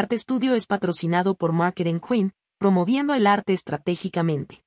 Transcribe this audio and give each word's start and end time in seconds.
Arte 0.00 0.16
Studio 0.16 0.54
es 0.54 0.66
patrocinado 0.66 1.34
por 1.34 1.52
Marketing 1.52 2.00
Queen, 2.00 2.32
promoviendo 2.56 3.12
el 3.12 3.26
arte 3.26 3.52
estratégicamente. 3.52 4.64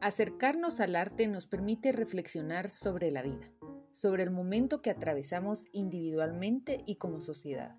Acercarnos 0.00 0.80
al 0.80 0.96
arte 0.96 1.26
nos 1.28 1.46
permite 1.46 1.92
reflexionar 1.92 2.70
sobre 2.70 3.10
la 3.10 3.20
vida, 3.20 3.52
sobre 3.92 4.22
el 4.22 4.30
momento 4.30 4.80
que 4.80 4.88
atravesamos 4.88 5.66
individualmente 5.72 6.82
y 6.86 6.96
como 6.96 7.20
sociedad. 7.20 7.76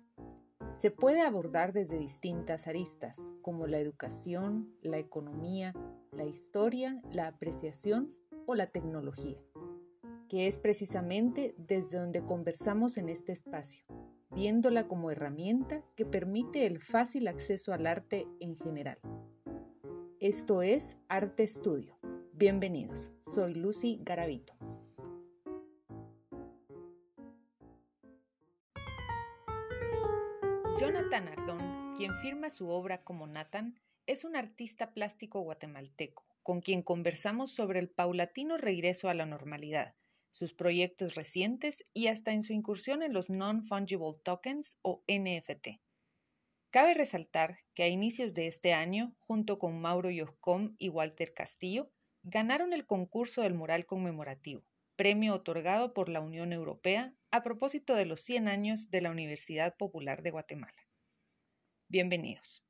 Se 0.70 0.92
puede 0.92 1.22
abordar 1.22 1.72
desde 1.72 1.98
distintas 1.98 2.68
aristas, 2.68 3.16
como 3.42 3.66
la 3.66 3.78
educación, 3.78 4.72
la 4.82 4.98
economía, 4.98 5.74
la 6.12 6.26
historia, 6.26 7.02
la 7.10 7.26
apreciación 7.26 8.14
o 8.46 8.54
la 8.54 8.68
tecnología, 8.68 9.40
que 10.28 10.46
es 10.46 10.58
precisamente 10.58 11.56
desde 11.58 11.98
donde 11.98 12.24
conversamos 12.24 12.98
en 12.98 13.08
este 13.08 13.32
espacio, 13.32 13.84
viéndola 14.36 14.86
como 14.86 15.10
herramienta 15.10 15.82
que 15.96 16.04
permite 16.04 16.66
el 16.66 16.78
fácil 16.78 17.26
acceso 17.26 17.72
al 17.72 17.86
arte 17.86 18.28
en 18.38 18.54
general. 18.54 18.98
Esto 20.20 20.60
es 20.60 20.98
Arte 21.08 21.42
Estudio. 21.42 21.96
Bienvenidos, 22.34 23.10
soy 23.34 23.54
Lucy 23.54 23.98
Garavito. 24.02 24.52
Jonathan 30.78 31.28
Ardón, 31.28 31.94
quien 31.96 32.12
firma 32.20 32.50
su 32.50 32.68
obra 32.68 33.02
como 33.04 33.26
Nathan, 33.26 33.80
es 34.04 34.22
un 34.24 34.36
artista 34.36 34.92
plástico 34.92 35.40
guatemalteco, 35.40 36.26
con 36.42 36.60
quien 36.60 36.82
conversamos 36.82 37.52
sobre 37.52 37.78
el 37.78 37.88
paulatino 37.88 38.58
regreso 38.58 39.08
a 39.08 39.14
la 39.14 39.24
normalidad, 39.24 39.94
sus 40.30 40.54
proyectos 40.54 41.14
recientes 41.14 41.84
y 41.92 42.08
hasta 42.08 42.32
en 42.32 42.42
su 42.42 42.52
incursión 42.52 43.02
en 43.02 43.12
los 43.12 43.30
Non-Fungible 43.30 44.20
Tokens 44.22 44.78
o 44.82 45.02
NFT. 45.08 45.80
Cabe 46.70 46.94
resaltar 46.94 47.60
que 47.74 47.84
a 47.84 47.88
inicios 47.88 48.34
de 48.34 48.48
este 48.48 48.74
año, 48.74 49.14
junto 49.18 49.58
con 49.58 49.80
Mauro 49.80 50.10
Yoscom 50.10 50.74
y 50.78 50.88
Walter 50.90 51.32
Castillo, 51.32 51.90
ganaron 52.22 52.72
el 52.72 52.86
concurso 52.86 53.42
del 53.42 53.54
mural 53.54 53.86
conmemorativo, 53.86 54.62
premio 54.96 55.34
otorgado 55.34 55.94
por 55.94 56.08
la 56.08 56.20
Unión 56.20 56.52
Europea 56.52 57.14
a 57.30 57.42
propósito 57.42 57.94
de 57.94 58.06
los 58.06 58.20
100 58.20 58.48
años 58.48 58.90
de 58.90 59.00
la 59.00 59.10
Universidad 59.10 59.76
Popular 59.76 60.22
de 60.22 60.32
Guatemala. 60.32 60.86
Bienvenidos. 61.88 62.65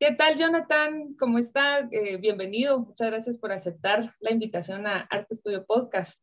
¿Qué 0.00 0.12
tal, 0.12 0.36
Jonathan? 0.36 1.14
¿Cómo 1.18 1.38
está? 1.38 1.88
Eh, 1.92 2.16
bienvenido. 2.16 2.80
Muchas 2.80 3.06
gracias 3.06 3.38
por 3.38 3.52
aceptar 3.52 4.12
la 4.18 4.32
invitación 4.32 4.88
a 4.88 5.02
Arte 5.02 5.36
Studio 5.36 5.64
Podcast. 5.64 6.20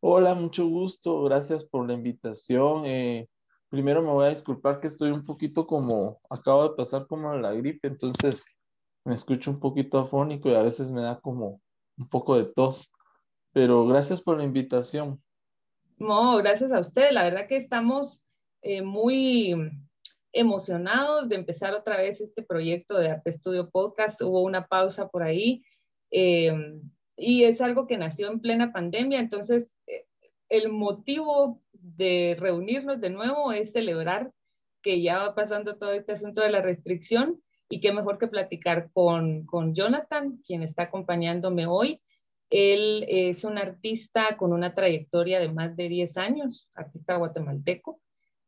Hola, 0.00 0.34
mucho 0.34 0.68
gusto. 0.68 1.22
Gracias 1.22 1.64
por 1.64 1.88
la 1.88 1.94
invitación. 1.94 2.84
Eh, 2.84 3.28
primero 3.70 4.02
me 4.02 4.10
voy 4.10 4.26
a 4.26 4.30
disculpar 4.30 4.78
que 4.78 4.88
estoy 4.88 5.10
un 5.10 5.24
poquito 5.24 5.66
como, 5.66 6.20
acabo 6.28 6.68
de 6.68 6.76
pasar 6.76 7.06
como 7.06 7.34
la 7.34 7.52
gripe, 7.54 7.88
entonces 7.88 8.44
me 9.04 9.14
escucho 9.14 9.50
un 9.50 9.58
poquito 9.58 9.98
afónico 9.98 10.50
y 10.50 10.54
a 10.54 10.62
veces 10.62 10.90
me 10.90 11.00
da 11.00 11.18
como 11.20 11.62
un 11.96 12.08
poco 12.10 12.36
de 12.36 12.44
tos. 12.44 12.92
Pero 13.52 13.86
gracias 13.86 14.20
por 14.20 14.36
la 14.36 14.44
invitación. 14.44 15.20
No, 15.96 16.36
gracias 16.36 16.72
a 16.72 16.80
usted. 16.80 17.10
La 17.12 17.22
verdad 17.22 17.46
que 17.48 17.56
estamos 17.56 18.22
eh, 18.60 18.82
muy 18.82 19.54
emocionados 20.34 21.28
de 21.28 21.36
empezar 21.36 21.72
otra 21.74 21.96
vez 21.96 22.20
este 22.20 22.42
proyecto 22.42 22.98
de 22.98 23.08
Arte 23.08 23.30
Estudio 23.30 23.70
Podcast. 23.70 24.20
Hubo 24.20 24.42
una 24.42 24.66
pausa 24.66 25.08
por 25.08 25.22
ahí 25.22 25.64
eh, 26.10 26.52
y 27.16 27.44
es 27.44 27.60
algo 27.60 27.86
que 27.86 27.96
nació 27.96 28.30
en 28.30 28.40
plena 28.40 28.72
pandemia, 28.72 29.20
entonces 29.20 29.76
eh, 29.86 30.06
el 30.48 30.70
motivo 30.70 31.62
de 31.72 32.36
reunirnos 32.38 33.00
de 33.00 33.10
nuevo 33.10 33.52
es 33.52 33.72
celebrar 33.72 34.32
que 34.82 35.00
ya 35.00 35.18
va 35.18 35.34
pasando 35.34 35.76
todo 35.76 35.92
este 35.92 36.12
asunto 36.12 36.40
de 36.40 36.50
la 36.50 36.60
restricción 36.60 37.42
y 37.68 37.80
qué 37.80 37.92
mejor 37.92 38.18
que 38.18 38.28
platicar 38.28 38.90
con, 38.92 39.46
con 39.46 39.74
Jonathan, 39.74 40.40
quien 40.46 40.62
está 40.62 40.84
acompañándome 40.84 41.66
hoy. 41.66 42.02
Él 42.50 43.04
es 43.08 43.44
un 43.44 43.56
artista 43.58 44.36
con 44.36 44.52
una 44.52 44.74
trayectoria 44.74 45.40
de 45.40 45.50
más 45.50 45.76
de 45.76 45.88
10 45.88 46.16
años, 46.18 46.70
artista 46.74 47.16
guatemalteco, 47.16 48.00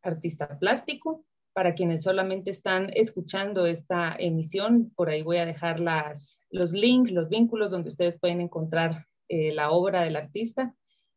artista 0.03 0.59
plástico, 0.59 1.25
para 1.57 1.75
quienes 1.75 2.03
solamente 2.03 2.51
están 2.51 2.91
escuchando 2.93 3.65
esta 3.65 4.15
emisión, 4.19 4.93
por 4.95 5.09
ahí 5.09 5.23
voy 5.23 5.39
a 5.39 5.47
dejar 5.47 5.81
las, 5.81 6.39
los 6.51 6.73
links, 6.73 7.13
los 7.13 7.31
vínculos 7.31 7.71
donde 7.71 7.89
ustedes 7.89 8.21
pueden 8.21 8.43
encontrar 8.43 9.07
eh, 9.29 9.55
la 9.55 9.71
obra 9.71 10.03
del 10.03 10.17
artista. 10.17 10.77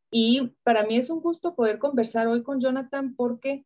Y 0.10 0.54
para 0.64 0.86
mí 0.86 0.96
es 0.96 1.10
un 1.10 1.20
gusto 1.20 1.56
poder 1.56 1.78
conversar 1.78 2.28
hoy 2.28 2.42
con 2.42 2.62
Jonathan 2.62 3.16
porque 3.18 3.66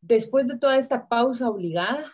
después 0.00 0.46
de 0.48 0.56
toda 0.56 0.78
esta 0.78 1.06
pausa 1.06 1.50
obligada, 1.50 2.10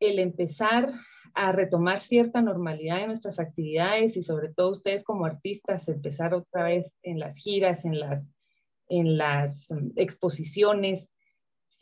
el 0.00 0.18
empezar 0.18 0.92
a 1.34 1.52
retomar 1.52 2.00
cierta 2.00 2.42
normalidad 2.42 2.98
en 2.98 3.06
nuestras 3.06 3.38
actividades 3.38 4.16
y 4.16 4.22
sobre 4.22 4.52
todo 4.52 4.72
ustedes 4.72 5.04
como 5.04 5.24
artistas, 5.24 5.86
empezar 5.86 6.34
otra 6.34 6.64
vez 6.64 6.96
en 7.04 7.20
las 7.20 7.36
giras, 7.36 7.84
en 7.84 8.00
las, 8.00 9.70
mm, 9.70 9.92
exposiciones, 9.94 11.11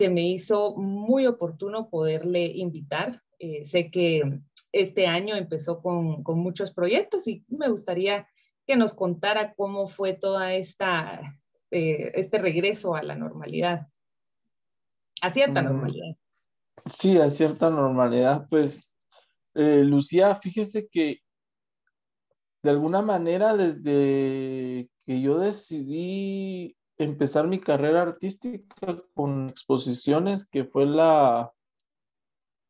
se 0.00 0.08
me 0.08 0.26
hizo 0.26 0.74
muy 0.76 1.26
oportuno 1.26 1.90
poderle 1.90 2.46
invitar. 2.46 3.22
Eh, 3.38 3.66
sé 3.66 3.90
que 3.90 4.40
este 4.72 5.06
año 5.06 5.36
empezó 5.36 5.82
con, 5.82 6.22
con, 6.22 6.38
muchos 6.38 6.72
proyectos 6.72 7.28
y 7.28 7.44
me 7.48 7.68
gustaría 7.68 8.26
que 8.66 8.76
nos 8.76 8.94
contara 8.94 9.52
cómo 9.54 9.88
fue 9.88 10.14
toda 10.14 10.54
esta, 10.54 11.38
eh, 11.70 12.12
este 12.14 12.38
regreso 12.38 12.94
a 12.94 13.02
la 13.02 13.14
normalidad, 13.14 13.88
a 15.20 15.28
cierta 15.28 15.60
mm, 15.60 15.64
normalidad. 15.66 16.16
Sí, 16.86 17.18
a 17.18 17.28
cierta 17.28 17.68
normalidad. 17.68 18.46
Pues, 18.48 18.96
eh, 19.52 19.82
Lucía, 19.84 20.34
fíjese 20.36 20.88
que 20.88 21.18
de 22.62 22.70
alguna 22.70 23.02
manera 23.02 23.54
desde 23.54 24.88
que 25.04 25.20
yo 25.20 25.38
decidí 25.38 26.74
empezar 27.04 27.46
mi 27.46 27.60
carrera 27.60 28.02
artística 28.02 29.02
con 29.14 29.48
exposiciones, 29.48 30.46
que 30.46 30.64
fue 30.64 30.86
la, 30.86 31.52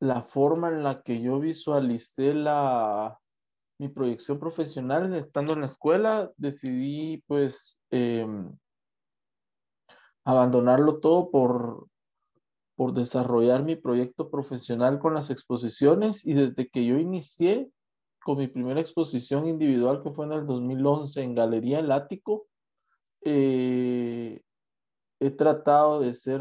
la 0.01 0.23
forma 0.23 0.69
en 0.69 0.83
la 0.83 1.03
que 1.03 1.21
yo 1.21 1.41
visualicé 1.41 2.35
la, 2.35 3.19
mi 3.81 3.89
proyección 3.89 4.39
profesional 4.39 5.15
estando 5.15 5.55
en 5.55 5.61
la 5.61 5.67
escuela, 5.67 6.31
decidí 6.37 7.25
pues 7.27 7.81
em, 7.91 8.55
abandonarlo 10.25 11.01
todo 11.01 11.31
por, 11.31 11.89
por 12.77 12.93
desarrollar 12.93 13.65
mi 13.65 13.77
proyecto 13.77 14.31
profesional 14.31 14.99
con 14.99 15.15
las 15.15 15.31
exposiciones. 15.31 16.27
Y 16.27 16.35
desde 16.35 16.69
que 16.69 16.85
yo 16.85 16.99
inicié 16.99 17.71
con 18.23 18.37
mi 18.37 18.49
primera 18.49 18.81
exposición 18.81 19.47
individual 19.47 20.03
que 20.03 20.11
fue 20.11 20.27
en 20.27 20.33
el 20.33 20.47
2011 20.47 21.23
en 21.23 21.35
Galería 21.35 21.79
El 21.79 21.91
Ático, 21.91 22.50
eh, 23.23 24.41
he 25.21 25.31
tratado 25.31 26.01
de 26.01 26.15
ser 26.15 26.41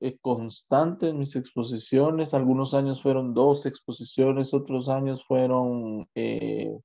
eh, 0.00 0.18
constante 0.20 1.08
en 1.08 1.18
mis 1.18 1.36
exposiciones. 1.36 2.34
Algunos 2.34 2.74
años 2.74 3.00
fueron 3.00 3.34
dos 3.34 3.64
exposiciones, 3.66 4.52
otros 4.54 4.88
años 4.88 5.24
fueron 5.24 6.08
eh, 6.14 6.78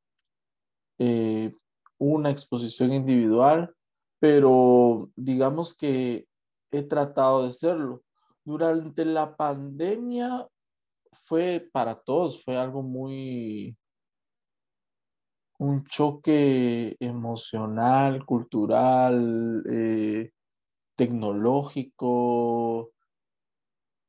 una 1.97 2.29
exposición 2.29 2.93
individual, 2.93 3.73
pero 4.19 5.09
digamos 5.15 5.75
que 5.75 6.27
he 6.71 6.83
tratado 6.83 7.43
de 7.43 7.51
serlo. 7.51 8.03
Durante 8.45 9.03
la 9.05 9.35
pandemia 9.35 10.47
fue 11.13 11.67
para 11.71 11.95
todos, 11.95 12.43
fue 12.43 12.57
algo 12.57 12.83
muy, 12.83 13.75
un 15.59 15.83
choque 15.85 16.95
emocional, 16.99 18.25
cultural, 18.25 19.63
eh, 19.69 20.31
tecnológico 20.95 22.91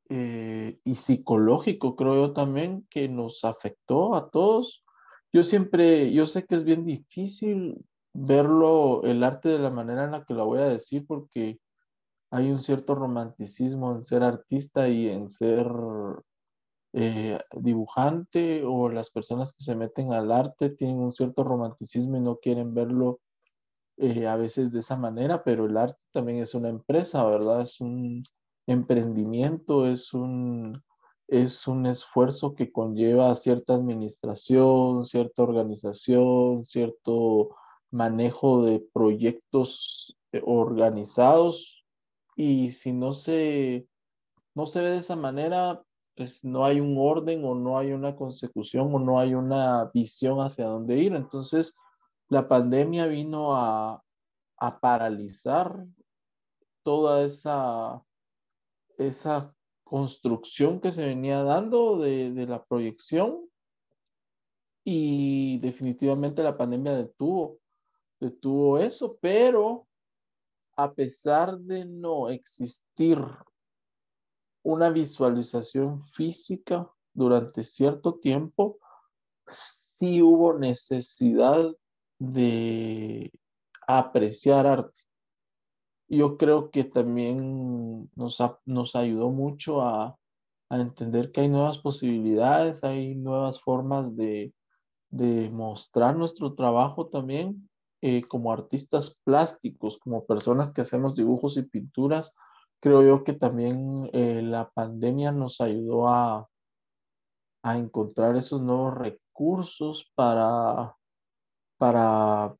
eh, 0.09 0.79
y 0.83 0.95
psicológico, 0.95 1.95
creo 1.95 2.15
yo 2.15 2.33
también, 2.33 2.85
que 2.89 3.07
nos 3.09 3.43
afectó 3.45 4.15
a 4.15 4.29
todos. 4.29 4.83
Yo 5.31 5.43
siempre, 5.43 6.11
yo 6.11 6.27
sé 6.27 6.45
que 6.45 6.55
es 6.55 6.63
bien 6.63 6.85
difícil 6.85 7.85
verlo, 8.13 9.03
el 9.03 9.23
arte 9.23 9.49
de 9.49 9.59
la 9.59 9.69
manera 9.69 10.05
en 10.05 10.11
la 10.11 10.25
que 10.25 10.33
lo 10.33 10.45
voy 10.45 10.59
a 10.59 10.69
decir, 10.69 11.05
porque 11.07 11.59
hay 12.31 12.51
un 12.51 12.59
cierto 12.59 12.95
romanticismo 12.95 13.93
en 13.93 14.01
ser 14.01 14.23
artista 14.23 14.87
y 14.87 15.07
en 15.09 15.29
ser 15.29 15.67
eh, 16.93 17.39
dibujante 17.53 18.63
o 18.65 18.89
las 18.89 19.11
personas 19.11 19.53
que 19.53 19.63
se 19.63 19.75
meten 19.75 20.11
al 20.13 20.31
arte 20.31 20.69
tienen 20.71 20.97
un 20.97 21.11
cierto 21.11 21.43
romanticismo 21.43 22.17
y 22.17 22.21
no 22.21 22.37
quieren 22.37 22.73
verlo 22.73 23.19
eh, 23.97 24.27
a 24.27 24.35
veces 24.37 24.71
de 24.71 24.79
esa 24.79 24.97
manera, 24.97 25.43
pero 25.43 25.65
el 25.65 25.77
arte 25.77 26.03
también 26.13 26.39
es 26.39 26.55
una 26.55 26.69
empresa, 26.69 27.25
¿verdad? 27.25 27.61
Es 27.61 27.81
un 27.81 28.23
emprendimiento, 28.65 29.87
es 29.87 30.13
un, 30.13 30.81
es 31.27 31.67
un 31.67 31.85
esfuerzo 31.85 32.55
que 32.55 32.71
conlleva 32.71 33.35
cierta 33.35 33.75
administración, 33.75 35.05
cierta 35.05 35.43
organización, 35.43 36.63
cierto 36.63 37.55
manejo 37.91 38.63
de 38.63 38.79
proyectos 38.93 40.17
eh, 40.31 40.41
organizados 40.45 41.83
y 42.35 42.71
si 42.71 42.93
no 42.93 43.13
se, 43.13 43.87
no 44.55 44.65
se 44.65 44.81
ve 44.81 44.91
de 44.91 44.97
esa 44.97 45.15
manera, 45.15 45.83
no 46.43 46.65
hay 46.65 46.79
un 46.79 46.95
orden 46.97 47.43
o 47.45 47.55
no 47.55 47.77
hay 47.77 47.91
una 47.91 48.15
consecución 48.15 48.93
o 48.93 48.99
no 48.99 49.19
hay 49.19 49.33
una 49.33 49.85
visión 49.93 50.39
hacia 50.39 50.65
dónde 50.65 50.97
ir. 50.97 51.15
Entonces, 51.15 51.75
la 52.27 52.47
pandemia 52.47 53.07
vino 53.07 53.55
a, 53.55 54.03
a 54.57 54.79
paralizar 54.79 55.85
toda 56.83 57.23
esa, 57.23 58.03
esa 58.97 59.53
construcción 59.83 60.79
que 60.79 60.91
se 60.91 61.05
venía 61.05 61.43
dando 61.43 61.97
de, 61.97 62.31
de 62.31 62.45
la 62.45 62.63
proyección 62.63 63.49
y 64.83 65.59
definitivamente 65.59 66.43
la 66.43 66.57
pandemia 66.57 66.95
detuvo, 66.95 67.59
detuvo 68.19 68.77
eso, 68.77 69.17
pero 69.21 69.87
a 70.75 70.93
pesar 70.93 71.57
de 71.59 71.85
no 71.85 72.29
existir 72.29 73.19
una 74.71 74.89
visualización 74.89 75.99
física 75.99 76.89
durante 77.13 77.63
cierto 77.63 78.15
tiempo, 78.15 78.79
sí 79.47 80.21
hubo 80.21 80.57
necesidad 80.57 81.75
de 82.19 83.31
apreciar 83.87 84.67
arte 84.67 84.99
yo 86.09 86.37
creo 86.37 86.71
que 86.71 86.83
también 86.83 88.09
nos, 88.15 88.39
nos 88.65 88.95
ayudó 88.95 89.29
mucho 89.29 89.81
a, 89.81 90.15
entender 90.71 91.31
que 91.31 91.41
hay 91.41 91.49
nuevas 91.49 91.79
posibilidades, 91.79 92.83
hay 92.83 93.15
nuevas 93.15 93.59
formas 93.59 94.15
de, 94.15 94.53
mostrar 95.51 96.15
nuestro 96.15 96.53
trabajo 96.53 97.07
también 97.07 97.67
eh, 98.01 98.21
como 98.27 98.53
artistas 98.53 99.19
plásticos, 99.23 99.97
como 99.97 100.27
personas 100.27 100.71
que 100.71 100.81
hacemos 100.81 101.15
dibujos 101.15 101.57
y 101.57 101.63
pinturas. 101.63 102.35
Creo 102.81 103.03
yo 103.03 103.23
que 103.23 103.33
también 103.33 104.09
eh, 104.13 104.41
la 104.41 104.69
pandemia 104.69 105.31
nos 105.31 105.59
ayudó 105.61 106.07
a, 106.07 106.49
a 107.63 107.77
encontrar 107.77 108.35
esos 108.37 108.61
nuevos 108.61 108.95
recursos 108.95 110.11
para, 110.15 110.95
para 111.77 112.55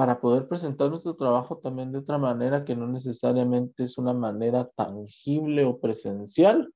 para 0.00 0.18
poder 0.18 0.48
presentar 0.48 0.88
nuestro 0.88 1.14
trabajo 1.14 1.58
también 1.58 1.92
de 1.92 1.98
otra 1.98 2.16
manera 2.16 2.64
que 2.64 2.74
no 2.74 2.86
necesariamente 2.86 3.82
es 3.82 3.98
una 3.98 4.14
manera 4.14 4.66
tangible 4.70 5.64
o 5.66 5.78
presencial. 5.78 6.72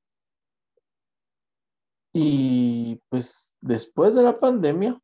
Y 2.12 3.00
pues 3.08 3.56
después 3.62 4.14
de 4.14 4.24
la 4.24 4.38
pandemia, 4.38 5.00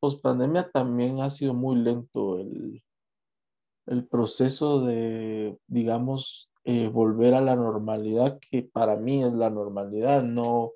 post 0.00 0.22
pandemia 0.22 0.70
también 0.70 1.20
ha 1.20 1.28
sido 1.28 1.52
muy 1.52 1.76
lento 1.76 2.38
el, 2.38 2.82
el 3.88 4.06
proceso 4.06 4.80
de, 4.80 5.58
digamos, 5.66 6.50
eh, 6.64 6.88
volver 6.88 7.34
a 7.34 7.40
la 7.40 7.56
normalidad, 7.56 8.38
que 8.38 8.62
para 8.62 8.96
mí 8.96 9.24
es 9.24 9.32
la 9.32 9.50
normalidad, 9.50 10.22
no, 10.22 10.72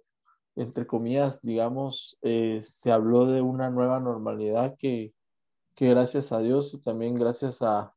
entre 0.57 0.87
comillas, 0.87 1.41
digamos, 1.43 2.19
eh, 2.23 2.61
se 2.63 2.93
habló 2.93 3.27
de 3.27 3.43
una 3.43 3.71
nueva 3.71 4.01
normalidad 4.01 4.77
que 4.79 5.13
que 5.75 5.89
gracias 5.89 6.33
a 6.33 6.41
Dios 6.41 6.75
y 6.75 6.79
también 6.79 7.15
gracias 7.15 7.63
a, 7.63 7.95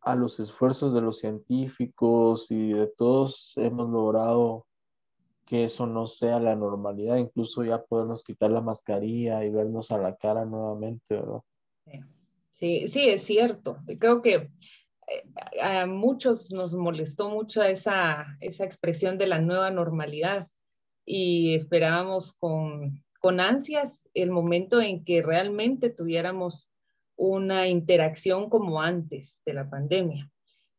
a 0.00 0.14
los 0.14 0.38
esfuerzos 0.40 0.92
de 0.92 1.00
los 1.00 1.18
científicos 1.18 2.50
y 2.50 2.72
de 2.72 2.86
todos 2.86 3.56
hemos 3.56 3.88
logrado 3.90 4.66
que 5.46 5.64
eso 5.64 5.86
no 5.86 6.06
sea 6.06 6.40
la 6.40 6.56
normalidad, 6.56 7.16
incluso 7.16 7.64
ya 7.64 7.82
podemos 7.82 8.24
quitar 8.24 8.50
la 8.50 8.62
mascarilla 8.62 9.44
y 9.44 9.50
vernos 9.50 9.90
a 9.90 9.98
la 9.98 10.16
cara 10.16 10.44
nuevamente, 10.44 11.02
¿verdad? 11.16 11.42
Sí, 11.84 12.00
sí, 12.54 13.08
es 13.08 13.22
cierto. 13.22 13.78
Creo 13.98 14.22
que 14.22 14.34
eh, 14.34 15.60
a 15.60 15.86
muchos 15.86 16.50
nos 16.50 16.74
molestó 16.74 17.28
mucho 17.28 17.62
esa, 17.62 18.36
esa 18.40 18.64
expresión 18.64 19.18
de 19.18 19.26
la 19.26 19.40
nueva 19.40 19.70
normalidad 19.70 20.48
y 21.04 21.54
esperábamos 21.54 22.32
con, 22.34 23.02
con 23.20 23.40
ansias 23.40 24.08
el 24.14 24.30
momento 24.30 24.80
en 24.80 25.04
que 25.04 25.22
realmente 25.22 25.90
tuviéramos 25.90 26.68
una 27.16 27.68
interacción 27.68 28.48
como 28.48 28.80
antes 28.80 29.40
de 29.44 29.54
la 29.54 29.68
pandemia. 29.68 30.30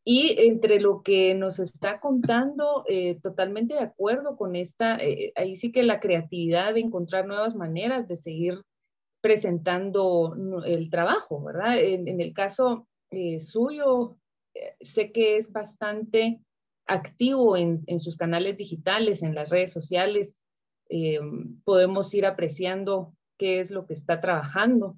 Y 0.08 0.36
entre 0.46 0.80
lo 0.80 1.02
que 1.02 1.34
nos 1.34 1.58
está 1.58 1.98
contando, 1.98 2.84
eh, 2.88 3.18
totalmente 3.20 3.74
de 3.74 3.80
acuerdo 3.80 4.36
con 4.36 4.54
esta, 4.54 4.96
eh, 4.98 5.32
ahí 5.34 5.56
sí 5.56 5.72
que 5.72 5.82
la 5.82 5.98
creatividad 5.98 6.74
de 6.74 6.80
encontrar 6.80 7.26
nuevas 7.26 7.56
maneras 7.56 8.06
de 8.06 8.14
seguir 8.14 8.62
presentando 9.26 10.36
el 10.64 10.88
trabajo, 10.88 11.42
¿verdad? 11.42 11.78
En, 11.80 12.20
el 12.20 12.32
caso 12.32 12.86
eh, 13.10 13.40
suyo, 13.40 14.16
sé 14.80 15.10
que 15.10 15.36
es 15.36 15.50
bastante 15.50 16.40
activo 16.86 17.56
en, 17.56 17.98
sus 17.98 18.16
canales 18.16 18.56
digitales, 18.56 19.24
en 19.24 19.34
las 19.34 19.50
redes 19.50 19.72
sociales. 19.72 20.38
podemos 21.64 22.14
ir 22.14 22.24
apreciando 22.24 23.14
qué 23.36 23.58
es 23.58 23.72
lo 23.72 23.84
que 23.84 23.94
está 23.94 24.20
trabajando. 24.20 24.96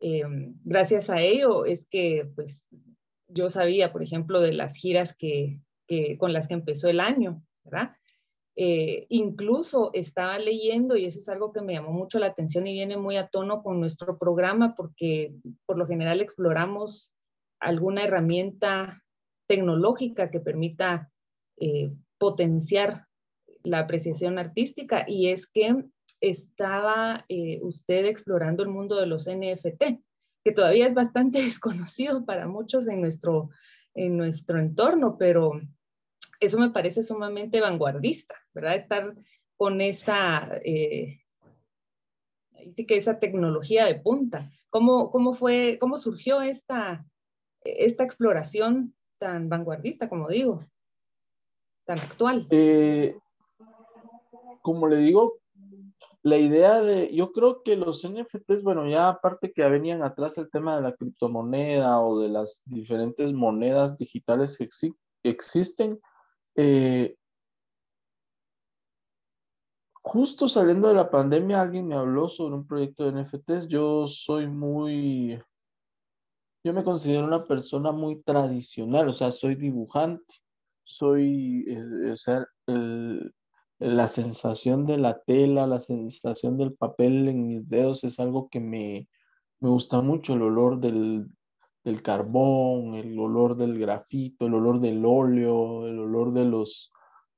Eh, 0.00 0.24
gracias 0.64 1.08
a 1.08 1.20
ello 1.20 1.64
es 1.64 1.86
que 1.86 2.28
pues 2.34 2.66
yo 3.28 3.48
sabía, 3.48 3.92
por 3.92 4.02
ejemplo, 4.02 4.40
de 4.40 4.54
las 4.54 4.74
giras 4.74 5.14
que, 5.16 5.60
con 6.18 6.32
las 6.32 6.48
que 6.48 6.54
empezó 6.54 6.88
el 6.88 6.98
año, 6.98 7.44
¿verdad? 7.62 7.92
Eh, 8.60 9.06
incluso 9.10 9.92
estaba 9.94 10.36
leyendo, 10.40 10.96
y 10.96 11.04
eso 11.04 11.20
es 11.20 11.28
algo 11.28 11.52
que 11.52 11.60
me 11.60 11.74
llamó 11.74 11.92
mucho 11.92 12.18
la 12.18 12.26
atención 12.26 12.66
y 12.66 12.72
viene 12.72 12.96
muy 12.96 13.16
a 13.16 13.28
tono 13.28 13.62
con 13.62 13.78
nuestro 13.78 14.18
programa, 14.18 14.74
porque 14.74 15.32
por 15.64 15.78
lo 15.78 15.86
general 15.86 16.20
exploramos 16.20 17.12
alguna 17.60 18.02
herramienta 18.02 19.04
tecnológica 19.46 20.32
que 20.32 20.40
permita 20.40 21.08
eh, 21.60 21.92
potenciar 22.18 23.06
la 23.62 23.78
apreciación 23.78 24.40
artística, 24.40 25.04
y 25.06 25.28
es 25.28 25.46
que 25.46 25.84
estaba 26.20 27.24
eh, 27.28 27.60
usted 27.62 28.06
explorando 28.06 28.64
el 28.64 28.70
mundo 28.70 28.96
de 28.96 29.06
los 29.06 29.28
NFT, 29.28 30.02
que 30.44 30.52
todavía 30.52 30.86
es 30.86 30.94
bastante 30.94 31.40
desconocido 31.44 32.24
para 32.24 32.48
muchos 32.48 32.88
en 32.88 33.02
nuestro, 33.02 33.50
en 33.94 34.16
nuestro 34.16 34.58
entorno, 34.58 35.16
pero 35.16 35.60
eso 36.40 36.58
me 36.58 36.70
parece 36.70 37.02
sumamente 37.02 37.60
vanguardista, 37.60 38.34
¿verdad? 38.54 38.76
Estar 38.76 39.14
con 39.56 39.80
esa, 39.80 40.58
eh, 40.64 41.20
que 42.76 42.96
esa 42.96 43.18
tecnología 43.18 43.86
de 43.86 43.96
punta. 43.96 44.50
¿Cómo, 44.70 45.10
cómo 45.10 45.32
fue, 45.32 45.78
cómo 45.80 45.98
surgió 45.98 46.40
esta, 46.42 47.06
esta 47.62 48.04
exploración 48.04 48.94
tan 49.18 49.48
vanguardista, 49.48 50.08
como 50.08 50.28
digo, 50.28 50.64
tan 51.84 51.98
actual? 51.98 52.46
Eh, 52.50 53.16
como 54.62 54.86
le 54.86 54.98
digo, 54.98 55.38
la 56.22 56.36
idea 56.36 56.80
de, 56.80 57.14
yo 57.14 57.32
creo 57.32 57.62
que 57.62 57.76
los 57.76 58.06
NFTs, 58.06 58.62
bueno, 58.62 58.88
ya 58.88 59.08
aparte 59.08 59.52
que 59.52 59.66
venían 59.68 60.02
atrás 60.02 60.36
el 60.38 60.50
tema 60.50 60.76
de 60.76 60.82
la 60.82 60.94
criptomoneda 60.94 62.00
o 62.00 62.20
de 62.20 62.28
las 62.28 62.62
diferentes 62.66 63.32
monedas 63.32 63.96
digitales 63.96 64.58
que 64.58 64.68
existen, 65.24 66.00
eh, 66.56 67.16
justo 70.02 70.48
saliendo 70.48 70.88
de 70.88 70.94
la 70.94 71.10
pandemia 71.10 71.60
alguien 71.60 71.86
me 71.86 71.94
habló 71.94 72.28
sobre 72.28 72.54
un 72.54 72.66
proyecto 72.66 73.04
de 73.04 73.22
NFTs. 73.22 73.68
Yo 73.68 74.06
soy 74.06 74.46
muy, 74.46 75.40
yo 76.64 76.72
me 76.72 76.84
considero 76.84 77.26
una 77.26 77.44
persona 77.44 77.92
muy 77.92 78.22
tradicional, 78.22 79.08
o 79.08 79.12
sea, 79.12 79.30
soy 79.30 79.54
dibujante, 79.54 80.34
soy, 80.84 81.64
eh, 81.68 82.12
o 82.12 82.16
sea, 82.16 82.46
la 83.78 84.08
sensación 84.08 84.86
de 84.86 84.98
la 84.98 85.20
tela, 85.20 85.66
la 85.66 85.80
sensación 85.80 86.56
del 86.58 86.74
papel 86.74 87.28
en 87.28 87.46
mis 87.46 87.68
dedos 87.68 88.02
es 88.04 88.18
algo 88.18 88.48
que 88.48 88.60
me, 88.60 89.08
gusta 89.60 90.00
mucho, 90.00 90.34
el 90.34 90.42
olor 90.42 90.80
del, 90.80 91.28
carbón, 92.02 92.94
el 92.94 93.18
olor 93.18 93.56
del 93.56 93.78
grafito, 93.78 94.46
el 94.46 94.54
olor 94.54 94.80
del 94.80 95.04
óleo, 95.04 95.86
el 95.86 95.98
olor 95.98 96.32
de 96.32 96.44
los, 96.44 96.92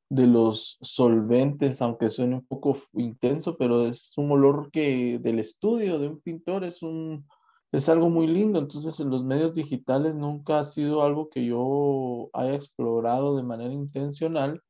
de 0.08 0.26
los 0.26 0.78
solventes, 0.82 1.80
aunque 1.80 2.08
suene 2.08 2.36
un 2.36 2.46
poco 2.46 2.76
intenso, 2.94 3.56
pero 3.56 3.86
es 3.86 4.12
un 4.18 4.32
olor 4.32 4.70
que 4.70 5.18
del 5.20 5.38
estudio 5.38 5.98
de 5.98 6.08
un 6.08 6.20
pintor 6.20 6.64
es 6.64 6.82
un 6.82 7.24
es 7.72 7.88
algo 7.88 8.10
muy 8.10 8.26
lindo. 8.26 8.58
Entonces, 8.58 8.98
en 9.00 9.10
los 9.10 9.24
medios 9.24 9.54
digitales 9.54 10.14
nunca 10.16 10.58
ha 10.58 10.64
sido 10.64 11.02
algo 11.02 11.30
que 11.30 11.44
yo 11.44 12.30
haya 12.32 12.54
explorado 12.54 13.36
de 13.36 13.42
manera 13.42 13.72
intencional, 13.72 14.62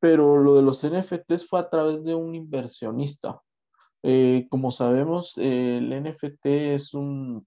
pero 0.00 0.38
lo 0.38 0.54
de 0.54 0.62
los 0.62 0.84
NFTs 0.84 1.46
fue 1.48 1.60
a 1.60 1.70
través 1.70 2.04
de 2.04 2.14
un 2.14 2.34
inversionista. 2.34 3.40
Eh, 4.02 4.46
como 4.50 4.70
sabemos, 4.72 5.38
el 5.38 5.90
NFT 5.90 6.46
es, 6.74 6.94
un, 6.94 7.46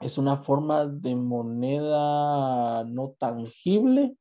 es 0.00 0.18
una 0.18 0.38
forma 0.38 0.86
de 0.86 1.16
moneda 1.16 2.84
no 2.84 3.14
tangible, 3.18 4.16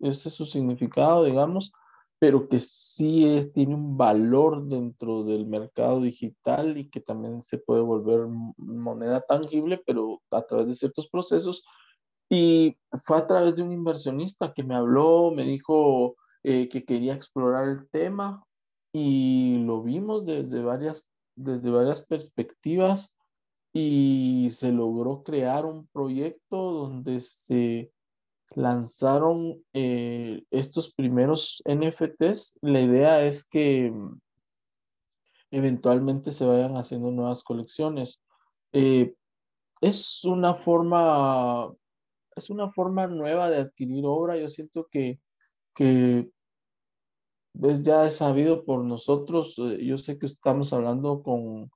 ese 0.00 0.28
es 0.28 0.34
su 0.34 0.46
significado, 0.46 1.24
digamos, 1.24 1.72
pero 2.18 2.48
que 2.48 2.58
sí 2.60 3.38
tiene 3.54 3.74
un 3.74 3.96
valor 3.96 4.66
dentro 4.66 5.24
del 5.24 5.46
mercado 5.46 6.00
digital 6.00 6.76
y 6.76 6.88
que 6.88 7.00
también 7.00 7.40
se 7.42 7.58
puede 7.58 7.80
volver 7.80 8.26
moneda 8.56 9.20
tangible, 9.20 9.80
pero 9.86 10.20
a 10.30 10.42
través 10.42 10.68
de 10.68 10.74
ciertos 10.74 11.08
procesos. 11.08 11.64
Y 12.28 12.76
fue 13.04 13.18
a 13.18 13.26
través 13.26 13.54
de 13.54 13.62
un 13.62 13.72
inversionista 13.72 14.52
que 14.52 14.64
me 14.64 14.74
habló, 14.74 15.30
me 15.34 15.44
dijo 15.44 16.16
eh, 16.42 16.68
que 16.68 16.84
quería 16.84 17.14
explorar 17.14 17.68
el 17.68 17.88
tema 17.90 18.44
y 18.92 19.58
lo 19.64 19.82
vimos 19.82 20.26
desde 20.26 20.62
varias, 20.62 21.06
desde 21.36 21.70
varias 21.70 22.04
perspectivas 22.04 23.14
y 23.72 24.48
se 24.50 24.72
logró 24.72 25.22
crear 25.22 25.66
un 25.66 25.86
proyecto 25.88 26.56
donde 26.56 27.20
se 27.20 27.92
lanzaron 28.54 29.62
eh, 29.72 30.44
estos 30.50 30.92
primeros 30.94 31.62
NFTs. 31.66 32.58
La 32.62 32.80
idea 32.80 33.22
es 33.24 33.46
que 33.46 33.90
mm, 33.90 34.20
eventualmente 35.50 36.30
se 36.30 36.46
vayan 36.46 36.76
haciendo 36.76 37.10
nuevas 37.10 37.42
colecciones. 37.42 38.20
Eh, 38.72 39.14
es 39.80 40.24
una 40.24 40.54
forma, 40.54 41.72
es 42.36 42.50
una 42.50 42.70
forma 42.72 43.06
nueva 43.06 43.50
de 43.50 43.58
adquirir 43.58 44.04
obra. 44.06 44.36
Yo 44.36 44.48
siento 44.48 44.88
que, 44.90 45.20
que 45.74 46.30
es 47.62 47.82
ya 47.82 48.08
sabido 48.10 48.64
por 48.64 48.84
nosotros. 48.84 49.56
Eh, 49.58 49.84
yo 49.84 49.98
sé 49.98 50.18
que 50.18 50.26
estamos 50.26 50.72
hablando 50.72 51.22
con, 51.22 51.70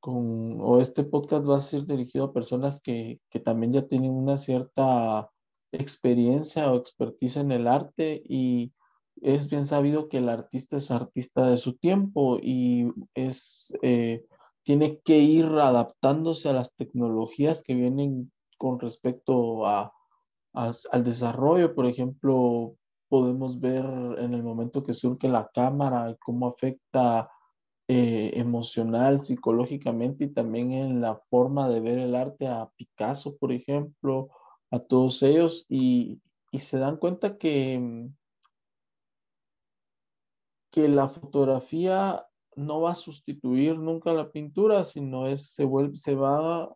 con, 0.00 0.60
o 0.60 0.80
este 0.80 1.04
podcast 1.04 1.48
va 1.48 1.56
a 1.56 1.60
ser 1.60 1.86
dirigido 1.86 2.26
a 2.26 2.32
personas 2.32 2.80
que, 2.80 3.20
que 3.30 3.40
también 3.40 3.72
ya 3.72 3.86
tienen 3.86 4.12
una 4.12 4.36
cierta 4.36 5.30
experiencia 5.72 6.70
o 6.70 6.76
expertise 6.76 7.36
en 7.36 7.52
el 7.52 7.66
arte 7.66 8.22
y 8.24 8.72
es 9.20 9.50
bien 9.50 9.64
sabido 9.64 10.08
que 10.08 10.18
el 10.18 10.28
artista 10.28 10.76
es 10.76 10.90
artista 10.90 11.46
de 11.46 11.56
su 11.56 11.76
tiempo 11.76 12.38
y 12.40 12.92
es, 13.14 13.74
eh, 13.82 14.24
tiene 14.62 15.00
que 15.00 15.18
ir 15.18 15.46
adaptándose 15.46 16.48
a 16.48 16.52
las 16.52 16.74
tecnologías 16.74 17.62
que 17.62 17.74
vienen 17.74 18.32
con 18.58 18.78
respecto 18.78 19.66
a, 19.66 19.92
al 20.52 21.04
desarrollo. 21.04 21.74
Por 21.74 21.86
ejemplo, 21.86 22.74
podemos 23.08 23.60
ver 23.60 23.84
en 24.18 24.34
el 24.34 24.42
momento 24.42 24.84
que 24.84 24.94
surge 24.94 25.28
la 25.28 25.48
cámara 25.52 26.10
y 26.10 26.16
cómo 26.16 26.48
afecta 26.48 27.30
eh, 27.88 28.32
emocional, 28.34 29.18
psicológicamente 29.18 30.24
y 30.24 30.28
también 30.28 30.72
en 30.72 31.00
la 31.00 31.16
forma 31.30 31.68
de 31.70 31.80
ver 31.80 31.98
el 31.98 32.14
arte 32.14 32.46
a 32.46 32.70
Picasso, 32.76 33.36
por 33.38 33.50
ejemplo, 33.50 34.28
a 34.70 34.78
todos 34.78 35.22
ellos 35.22 35.64
y, 35.70 36.20
se 36.52 36.78
dan 36.78 36.98
cuenta 36.98 37.38
que, 37.38 37.78
mm, 37.78 38.14
que 40.70 40.88
la 40.88 41.08
fotografía 41.08 42.26
no 42.56 42.82
va 42.82 42.90
a 42.90 42.94
sustituir 42.94 43.78
nunca 43.78 44.12
la 44.12 44.30
pintura, 44.32 44.84
sino 44.84 45.26
es, 45.26 45.50
se, 45.54 45.64
vuelve, 45.64 45.96
se 45.96 46.14
va 46.14 46.74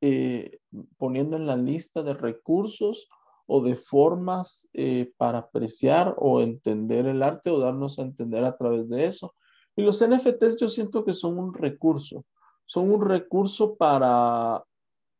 eh, 0.00 0.58
poniendo 0.96 1.36
en 1.36 1.46
la 1.46 1.56
lista 1.56 2.02
de 2.02 2.14
recursos 2.14 3.08
o 3.46 3.62
de 3.62 3.76
formas 3.76 4.68
eh, 4.72 5.12
para 5.16 5.38
apreciar 5.38 6.14
o 6.18 6.40
entender 6.40 7.06
el 7.06 7.22
arte 7.22 7.50
o 7.50 7.58
darnos 7.58 7.98
a 7.98 8.02
entender 8.02 8.44
a 8.44 8.56
través 8.56 8.88
de 8.88 9.04
eso. 9.06 9.34
Y 9.76 9.82
los 9.82 10.00
NFTs 10.00 10.56
yo 10.58 10.68
siento 10.68 11.04
que 11.04 11.12
son 11.12 11.38
un 11.38 11.52
recurso, 11.52 12.24
son 12.64 12.90
un 12.90 13.06
recurso 13.06 13.76
para 13.76 14.64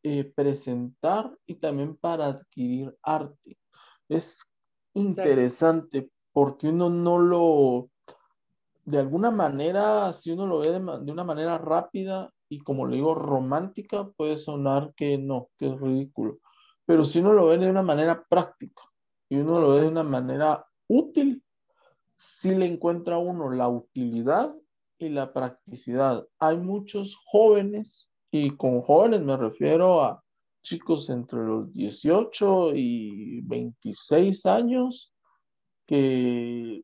eh, 0.03 0.33
presentar 0.35 1.37
y 1.47 1.57
también 1.57 1.95
para 1.97 2.27
adquirir 2.27 2.97
arte. 3.03 3.59
Es 4.09 4.45
interesante 4.95 6.11
porque 6.33 6.69
uno 6.69 6.89
no 6.89 7.19
lo, 7.19 7.91
de 8.85 8.99
alguna 8.99 9.31
manera, 9.31 10.13
si 10.13 10.31
uno 10.31 10.47
lo 10.47 10.61
ve 10.61 10.71
de, 10.71 10.81
de, 10.81 11.13
una 11.13 11.25
manera 11.25 11.59
rápida 11.59 12.33
y 12.49 12.61
como 12.61 12.87
le 12.87 12.97
digo, 12.97 13.15
romántica, 13.15 14.09
puede 14.17 14.37
sonar 14.37 14.95
que 14.95 15.19
no, 15.19 15.51
que 15.59 15.67
es 15.67 15.81
ridículo. 15.81 16.39
Pero 16.87 17.05
si 17.05 17.19
uno 17.19 17.33
lo 17.33 17.47
ve 17.47 17.59
de 17.59 17.69
una 17.69 17.83
manera 17.83 18.25
práctica 18.29 18.83
y 19.29 19.37
uno 19.37 19.61
lo 19.61 19.71
ve 19.73 19.81
de 19.83 19.89
una 19.89 20.05
manera 20.05 20.65
útil, 20.87 21.43
sí 22.17 22.55
le 22.55 22.67
encuentra 22.67 23.19
uno 23.19 23.51
la 23.51 23.69
utilidad 23.69 24.55
y 24.99 25.09
la 25.09 25.33
practicidad. 25.33 26.27
Hay 26.39 26.57
muchos 26.57 27.17
jóvenes 27.27 28.11
y 28.31 28.51
con 28.51 28.81
jóvenes 28.81 29.23
me 29.23 29.37
refiero 29.37 30.03
a 30.03 30.23
chicos 30.63 31.11
entre 31.11 31.39
los 31.45 31.73
18 31.73 32.73
y 32.75 33.41
26 33.43 34.47
años 34.47 35.13
que 35.87 36.83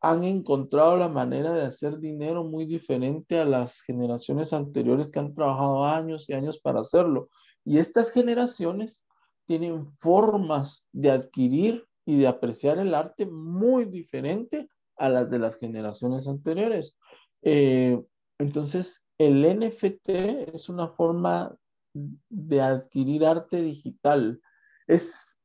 han 0.00 0.24
encontrado 0.24 0.96
la 0.96 1.08
manera 1.08 1.52
de 1.52 1.66
hacer 1.66 1.98
dinero 1.98 2.44
muy 2.44 2.64
diferente 2.64 3.38
a 3.38 3.44
las 3.44 3.82
generaciones 3.82 4.54
anteriores 4.54 5.10
que 5.10 5.18
han 5.18 5.34
trabajado 5.34 5.84
años 5.84 6.30
y 6.30 6.32
años 6.32 6.58
para 6.58 6.80
hacerlo. 6.80 7.28
Y 7.66 7.76
estas 7.76 8.10
generaciones 8.10 9.04
tienen 9.46 9.92
formas 9.98 10.88
de 10.92 11.10
adquirir 11.10 11.86
y 12.04 12.18
de 12.18 12.26
apreciar 12.26 12.78
el 12.78 12.94
arte 12.94 13.26
muy 13.26 13.84
diferente 13.84 14.68
a 14.96 15.08
las 15.08 15.30
de 15.30 15.38
las 15.38 15.58
generaciones 15.58 16.26
anteriores. 16.28 16.96
Eh, 17.42 18.00
entonces, 18.38 19.06
el 19.18 19.42
NFT 19.58 20.08
es 20.54 20.68
una 20.68 20.88
forma 20.88 21.56
de 21.92 22.60
adquirir 22.60 23.24
arte 23.24 23.62
digital. 23.62 24.40
Es, 24.86 25.42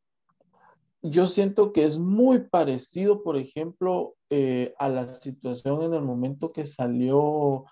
yo 1.02 1.28
siento 1.28 1.74
que 1.74 1.86
es 1.86 1.98
muy 1.98 2.48
parecido, 2.48 3.24
por 3.24 3.38
ejemplo, 3.38 4.16
eh, 4.30 4.74
a 4.80 4.90
la 4.90 5.08
situación 5.08 5.84
en 5.84 5.94
el 5.94 6.02
momento 6.02 6.52
que 6.52 6.66
salió, 6.66 7.66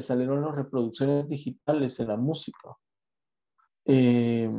salieron 0.00 0.42
las 0.42 0.54
reproducciones 0.54 1.28
digitales 1.28 1.98
en 2.00 2.08
la 2.08 2.16
música. 2.16 2.76
Eh, 3.84 4.50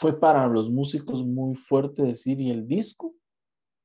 fue 0.00 0.18
para 0.18 0.48
los 0.48 0.70
músicos 0.70 1.24
muy 1.24 1.54
fuerte 1.54 2.02
decir, 2.02 2.40
¿y 2.40 2.50
el 2.50 2.66
disco? 2.66 3.14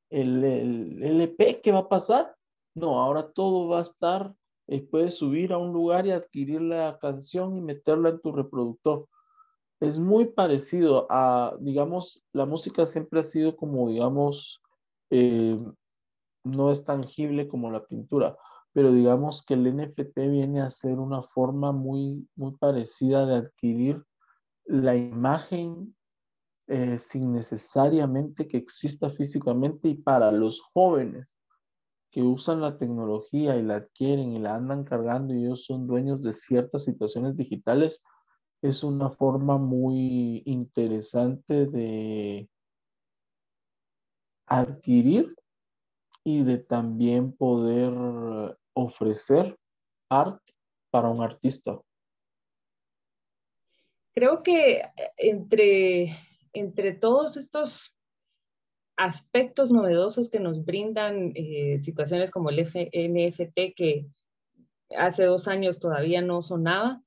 ¿El, 0.10 0.44
el 0.44 1.04
LP 1.04 1.62
qué 1.62 1.72
va 1.72 1.80
a 1.80 1.90
pasar? 1.90 2.36
No, 2.74 3.02
ahora 3.02 3.32
todo 3.32 3.68
va 3.68 3.80
a 3.80 3.84
estar 3.84 4.34
eh, 4.68 4.82
puedes 4.82 5.16
subir 5.16 5.54
a 5.54 5.58
un 5.58 5.74
lugar 5.74 6.08
y 6.08 6.12
adquirir 6.12 6.62
la 6.62 6.98
canción 7.00 7.56
y 7.56 7.62
meterla 7.62 8.10
en 8.10 8.20
tu 8.20 8.32
reproductor. 8.32 9.08
Es 9.80 10.00
muy 10.00 10.26
parecido 10.26 11.06
a, 11.10 11.56
digamos, 11.60 12.24
la 12.34 12.46
música 12.46 12.86
siempre 12.86 13.20
ha 13.20 13.24
sido 13.24 13.56
como, 13.56 13.90
digamos, 13.90 14.62
eh, 15.12 15.60
no 16.44 16.72
es 16.72 16.84
tangible 16.84 17.48
como 17.48 17.70
la 17.70 17.86
pintura, 17.86 18.38
pero 18.74 18.92
digamos 18.92 19.44
que 19.44 19.54
el 19.54 19.76
NFT 19.76 20.18
viene 20.30 20.62
a 20.62 20.70
ser 20.70 20.98
una 20.98 21.22
forma 21.22 21.72
muy, 21.72 22.28
muy 22.36 22.56
parecida 22.56 23.26
de 23.26 23.36
adquirir 23.36 24.04
la 24.66 24.96
imagen 24.96 25.95
eh, 26.68 26.98
sin 26.98 27.34
necesariamente 27.34 28.48
que 28.48 28.58
exista 28.58 29.10
físicamente 29.10 29.90
y 29.90 29.96
para 29.96 30.32
los 30.32 30.62
jóvenes 30.62 31.36
que 32.12 32.22
usan 32.24 32.62
la 32.62 32.78
tecnología 32.78 33.56
y 33.58 33.62
la 33.62 33.76
adquieren 33.76 34.32
y 34.32 34.40
la 34.40 34.56
andan 34.56 34.84
cargando 34.84 35.34
y 35.34 35.44
ellos 35.44 35.66
son 35.66 35.86
dueños 35.86 36.24
de 36.24 36.34
ciertas 36.34 36.86
situaciones 36.86 37.36
digitales, 37.36 38.04
es 38.62 38.84
una 38.84 39.10
forma 39.10 39.58
muy 39.58 40.42
interesante 40.46 41.66
de 41.68 42.50
adquirir 44.48 45.36
y 46.24 46.44
de 46.44 46.58
también 46.58 47.34
poder 47.34 47.94
ofrecer 48.74 49.58
arte 50.10 50.54
para 50.90 51.10
un 51.10 51.22
artista. 51.22 51.80
Creo 54.14 54.42
que 54.42 54.82
entre, 55.18 56.16
entre 56.56 56.94
todos 56.94 57.38
estos 57.38 57.96
aspectos 58.98 59.72
novedosos 59.72 60.30
que 60.30 60.40
nos 60.40 60.64
brindan 60.64 61.34
eh, 61.36 61.78
situaciones 61.78 62.32
como 62.32 62.50
el 62.50 62.64
NFT 62.64 63.76
que 63.76 64.08
hace 64.98 65.26
dos 65.26 65.48
años 65.48 65.80
todavía 65.80 66.22
no 66.22 66.42
sonaba. 66.42 67.02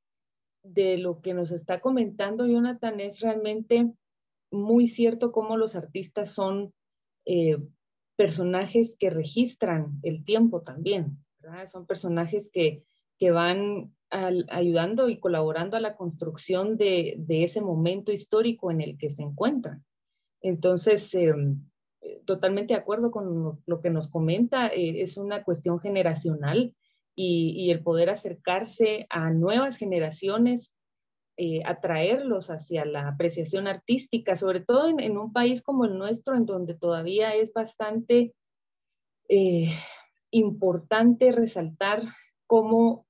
De 0.63 0.99
lo 0.99 1.23
que 1.23 1.33
nos 1.33 1.51
está 1.51 1.81
comentando 1.81 2.47
Jonathan 2.47 3.01
es 3.01 3.21
realmente 3.21 3.91
muy 4.51 4.87
cierto 4.87 5.33
cómo 5.33 5.57
los 5.57 5.77
artistas 5.77 6.33
son 6.33 6.75
eh, 7.25 7.57
personajes 8.17 8.97
que 8.99 9.09
registran 9.09 9.99
el 10.03 10.25
tiempo 10.25 10.61
también. 10.61 11.25
Son 11.67 11.87
personajes 11.87 12.51
que, 12.53 12.85
que 13.19 13.31
van 13.31 13.95
ayudando 14.11 15.09
y 15.09 15.19
colaborando 15.19 15.77
a 15.77 15.81
la 15.81 15.97
construcción 15.97 16.77
de, 16.77 17.17
de, 17.19 17.45
ese 17.45 17.61
momento 17.61 18.11
histórico 18.13 18.71
en 18.71 18.81
el 18.81 18.97
que 18.97 19.11
se 19.11 19.23
encuentran. 19.23 19.85
Entonces, 20.41 21.15
em, 21.15 21.63
eh, 22.01 22.23
totalmente 22.25 22.75
de 22.75 22.81
acuerdo 22.81 23.11
con 23.11 23.61
lo, 23.67 23.81
que 23.81 23.91
nos 23.91 24.09
comenta, 24.09 24.69
eh, 24.69 25.01
es 25.01 25.17
una 25.17 25.43
cuestión 25.43 25.81
generacional 25.81 26.75
y, 27.15 27.71
el 27.73 27.83
poder 27.83 28.11
acercarse 28.11 29.07
a 29.11 29.31
nuevas 29.31 29.77
generaciones 29.77 30.73
eh, 31.37 31.63
atraerlos 31.65 32.51
hacia 32.51 32.85
la 32.85 33.09
apreciación 33.09 33.67
artística, 33.67 34.37
sobre 34.37 34.61
todo 34.61 34.89
en, 34.89 35.19
un 35.19 35.33
país 35.33 35.63
como 35.63 35.85
el 35.85 35.99
nuestro, 35.99 36.37
en 36.37 36.47
donde 36.47 36.75
todavía 36.75 37.35
es 37.35 37.53
bastante 37.53 38.35
eh, 39.29 39.73
importante 40.31 41.33
resaltar 41.33 42.03
cómo 42.47 43.08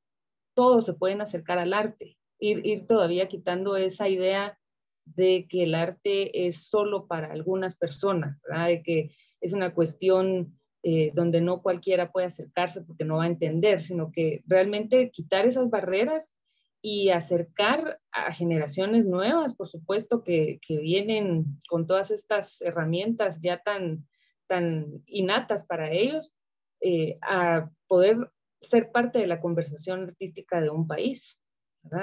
todos 0.59 0.87
se 0.87 0.93
pueden 0.93 1.21
acercar 1.21 1.61
al 1.61 1.73
arte, 1.73 2.19
ir, 2.41 2.67
ir 2.67 2.85
todavía 2.85 3.29
quitando 3.29 3.77
esa 3.77 4.09
idea 4.09 4.59
de 5.05 5.47
que 5.49 5.63
el 5.63 5.77
arte 5.77 6.49
es 6.49 6.67
solo 6.67 7.07
para 7.07 7.29
algunas 7.29 7.77
personas, 7.77 8.41
de 8.67 8.83
que 8.83 9.13
es 9.41 9.53
una 9.53 9.73
cuestión 9.73 10.59
eh, 10.83 11.13
donde 11.15 11.41
no 11.41 11.63
cualquiera 11.63 12.11
puede 12.11 12.27
acercarse 12.27 12.83
porque 12.83 13.05
no 13.05 13.19
va 13.19 13.25
a 13.25 13.29
entender, 13.29 13.83
sino 13.83 14.11
que 14.11 14.43
realmente 14.49 15.13
quitar 15.13 15.47
esas 15.47 15.71
barreras 15.71 16.35
y 16.83 17.11
acercar 17.11 18.01
a 18.11 18.33
generaciones 18.33 19.05
nuevas, 19.05 19.55
por 19.55 19.69
supuesto, 19.69 20.25
que, 20.25 20.59
que 20.67 20.79
vienen 20.79 21.57
con 21.69 21.87
todas 21.87 22.11
estas 22.11 22.61
herramientas 22.63 23.41
ya 23.43 23.63
tan, 23.63 24.09
tan 24.49 25.05
innatas 25.07 25.65
para 25.65 25.93
ellos, 25.93 26.33
eh, 26.81 27.17
a 27.23 27.71
poder 27.87 28.33
ser 28.61 28.91
parte 28.91 29.19
de 29.19 29.27
la 29.27 29.41
conversación 29.41 30.03
artística 30.05 30.61
de 30.61 30.71
un 30.71 30.87
país, 30.87 31.39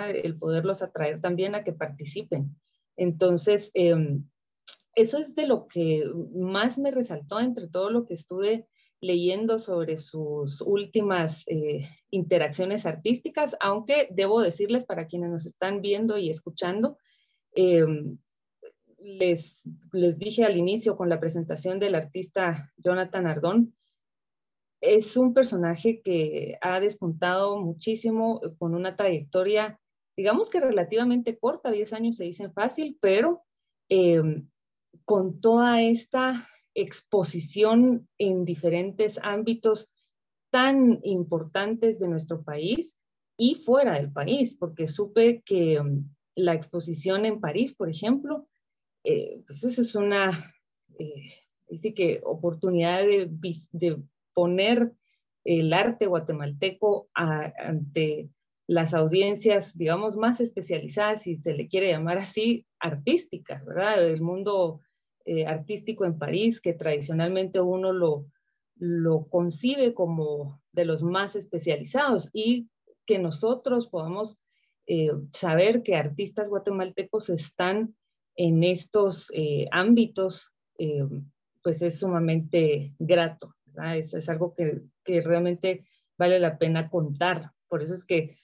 el 0.07 0.37
poderlos 0.37 0.81
atraer 0.81 1.21
también 1.21 1.55
a 1.55 1.63
que 1.63 1.73
participen. 1.73 2.55
Entonces, 2.97 3.71
em, 3.73 4.27
eso 4.95 5.17
es 5.17 5.35
de 5.35 5.47
lo 5.47 5.67
que 5.67 6.09
más 6.33 6.77
me 6.77 6.91
resaltó 6.91 7.39
entre 7.39 7.67
todo 7.67 7.89
lo 7.89 8.05
que 8.05 8.13
estuve 8.13 8.67
leyendo 9.01 9.59
sobre 9.59 9.97
sus 9.97 10.61
últimas 10.61 11.43
eh, 11.47 11.89
interacciones 12.09 12.85
artísticas, 12.85 13.55
aunque 13.59 14.07
debo 14.11 14.41
decirles 14.41 14.85
para 14.85 15.07
quienes 15.07 15.29
nos 15.29 15.45
están 15.45 15.81
viendo 15.81 16.17
y 16.17 16.29
escuchando, 16.29 16.97
em, 17.51 18.17
les, 18.97 19.61
les 19.91 20.17
dije 20.17 20.45
al 20.45 20.57
inicio 20.57 20.95
con 20.95 21.09
la 21.09 21.19
presentación 21.19 21.77
del 21.77 21.95
artista 21.95 22.73
Jonathan 22.77 23.27
Ardón, 23.27 23.75
es 24.81 25.17
un 25.17 25.33
personaje 25.33 26.01
que 26.01 26.57
ha 26.61 26.79
despuntado 26.79 27.59
muchísimo 27.59 28.41
con 28.57 28.75
una 28.75 28.95
trayectoria, 28.95 29.79
digamos 30.15 30.49
que 30.49 30.59
relativamente 30.59 31.37
corta, 31.37 31.71
10 31.71 31.93
años 31.93 32.17
se 32.17 32.25
dicen 32.25 32.53
fácil, 32.53 32.97
pero 33.01 33.43
em, 33.89 34.49
con 35.05 35.41
toda 35.41 35.81
esta 35.81 36.47
exposición 36.73 38.07
en 38.17 38.45
diferentes 38.45 39.19
ámbitos 39.23 39.89
tan 40.51 40.99
importantes 41.03 41.99
de 41.99 42.07
nuestro 42.07 42.43
país 42.43 42.97
y 43.37 43.55
fuera 43.55 43.93
del 43.93 44.11
país, 44.11 44.55
porque 44.57 44.87
supe 44.87 45.41
que 45.45 45.79
um, 45.79 46.09
la 46.35 46.53
exposición 46.53 47.25
en 47.25 47.39
París, 47.39 47.73
por 47.75 47.89
ejemplo, 47.89 48.47
eh, 49.03 49.41
pues 49.45 49.63
esa 49.63 49.81
es 49.81 49.95
una 49.95 50.53
eh, 50.97 51.93
que 51.95 52.21
oportunidad 52.23 53.03
de, 53.05 54.03
poner 54.35 54.93
el 55.43 55.73
arte 55.73 56.05
guatemalteco 56.05 57.07
ante 57.13 58.29
las 58.67 58.93
audiencias, 58.93 59.77
digamos, 59.77 60.15
más 60.15 60.41
especializadas, 60.41 61.23
si 61.23 61.35
se 61.35 61.53
le 61.53 61.67
quiere 61.67 61.91
llamar 61.91 62.17
así, 62.17 62.65
artísticas, 62.79 63.63
¿verdad? 63.63 64.03
El 64.03 64.21
mundo 64.21 64.81
eh, 65.25 65.45
artístico 65.45 66.05
en 66.05 66.17
París, 66.17 66.59
que 66.61 66.73
tradicionalmente 66.73 67.61
uno 67.61 67.93
lo, 67.93 68.25
lo 68.75 69.27
concibe 69.27 69.93
como 69.93 70.61
de 70.71 70.85
los 70.85 71.03
más 71.03 71.35
especializados 71.35 72.29
y 72.33 72.67
que 73.05 73.19
nosotros 73.19 73.87
podamos 73.87 74.39
eh, 74.87 75.11
saber 75.31 75.83
que 75.83 75.95
artistas 75.95 76.49
guatemaltecos 76.49 77.29
están 77.29 77.95
en 78.35 78.63
estos 78.63 79.31
eh, 79.33 79.67
ámbitos, 79.71 80.51
pues 81.63 81.81
es 81.81 81.99
sumamente 81.99 82.93
grato. 82.99 83.55
Es, 83.95 84.29
algo 84.29 84.53
que, 84.53 84.81
realmente 85.21 85.85
vale 86.17 86.39
la 86.39 86.57
pena 86.57 86.89
contar. 86.89 87.51
Por 87.67 87.83
eso 87.83 87.93
es 87.93 88.05
que 88.05 88.37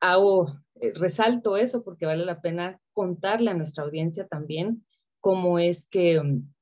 hago, 0.00 0.60
resalto 0.94 1.56
eso, 1.56 1.84
porque 1.84 2.06
vale 2.06 2.24
la 2.24 2.40
pena 2.40 2.80
contarle 2.92 3.50
a 3.50 3.54
nuestra 3.54 3.84
audiencia 3.84 4.26
también 4.26 4.84
cómo 5.20 5.58
es 5.58 5.86
que 5.86 6.20
mm, 6.20 6.52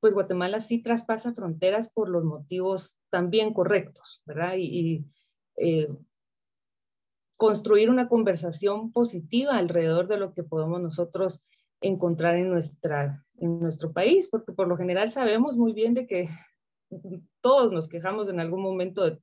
pues 0.00 0.14
Guatemala 0.14 0.60
sí 0.60 0.82
traspasa 0.82 1.32
fronteras 1.32 1.90
por 1.90 2.08
los 2.08 2.24
motivos 2.24 2.96
también 3.10 3.52
correctos, 3.52 4.22
¿verdad? 4.24 4.54
Y, 4.58 5.04
eh, 5.56 5.88
construir 7.36 7.88
una 7.88 8.08
conversación 8.08 8.92
positiva 8.92 9.56
alrededor 9.56 10.06
de 10.06 10.18
lo 10.18 10.34
que 10.34 10.42
podemos 10.42 10.82
nosotros 10.82 11.42
encontrar 11.80 12.36
en, 12.36 12.50
nuestra, 12.50 13.24
en 13.38 13.60
nuestro 13.60 13.92
país, 13.92 14.28
porque 14.28 14.52
por 14.52 14.68
lo 14.68 14.76
general 14.76 15.10
sabemos 15.10 15.56
muy 15.56 15.72
bien 15.72 15.94
de 15.94 16.06
que 16.06 16.28
todos 17.40 17.72
nos 17.72 17.88
quejamos 17.88 18.28
en 18.28 18.40
algún 18.40 18.62
momento 18.62 19.04
de, 19.04 19.18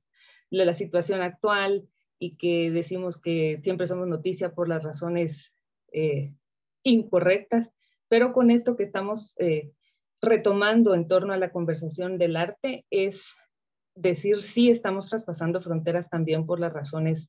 la 0.50 0.72
situación 0.72 1.20
actual 1.20 1.86
y 2.18 2.36
que 2.36 2.70
decimos 2.70 3.18
que 3.18 3.58
siempre 3.58 3.86
somos 3.86 4.08
noticia 4.08 4.54
por 4.54 4.66
las 4.66 4.82
razones 4.82 5.52
eh, 5.92 6.32
incorrectas, 6.82 7.70
pero 8.08 8.32
con 8.32 8.50
esto 8.50 8.74
que 8.74 8.82
estamos 8.82 9.34
eh, 9.38 9.72
retomando 10.22 10.94
en 10.94 11.06
torno 11.06 11.34
a 11.34 11.38
la 11.38 11.52
conversación 11.52 12.16
del 12.16 12.36
arte 12.36 12.86
es 12.88 13.36
decir 13.94 14.40
si 14.40 14.70
estamos 14.70 15.08
traspasando 15.08 15.60
fronteras 15.60 16.08
también 16.08 16.46
por 16.46 16.60
las 16.60 16.72
razones 16.72 17.28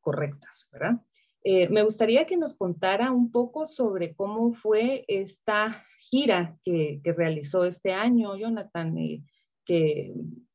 correctas, 0.00 0.68
¿verdad? 0.70 1.00
Eh, 1.42 1.68
me 1.70 1.82
gustaría 1.82 2.26
que 2.26 2.36
nos 2.36 2.54
contara 2.54 3.10
un 3.10 3.30
poco 3.30 3.64
sobre 3.64 4.14
cómo 4.14 4.52
fue 4.52 5.04
esta 5.08 5.84
gira 5.98 6.58
que, 6.62 7.00
realizó 7.04 7.64
este 7.64 7.94
año, 7.94 8.36
Jonathan, 8.36 8.94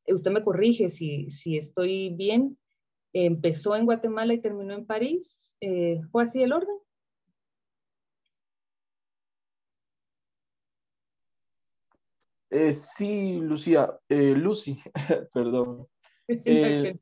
que 0.04 0.12
usted 0.12 0.30
me 0.30 0.44
corrige 0.44 0.90
si, 0.90 1.30
si 1.30 1.56
estoy 1.56 2.10
bien, 2.10 2.58
empezó 3.12 3.74
en 3.74 3.86
Guatemala 3.86 4.34
y 4.34 4.40
terminó 4.40 4.74
en 4.74 4.86
París. 4.86 5.56
¿Fue 6.10 6.22
así 6.22 6.42
el 6.42 6.52
orden? 6.52 6.76
Eh, 12.50 12.72
sí, 12.72 13.38
Lucía, 13.40 13.98
eh, 14.08 14.34
Lucy, 14.34 14.80
perdón. 15.32 15.88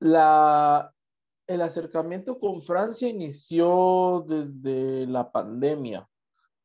La, 0.00 0.92
el 1.46 1.62
acercamiento 1.62 2.38
con 2.38 2.60
Francia 2.60 3.08
inició 3.08 4.24
desde 4.28 5.06
la 5.06 5.30
pandemia, 5.32 6.06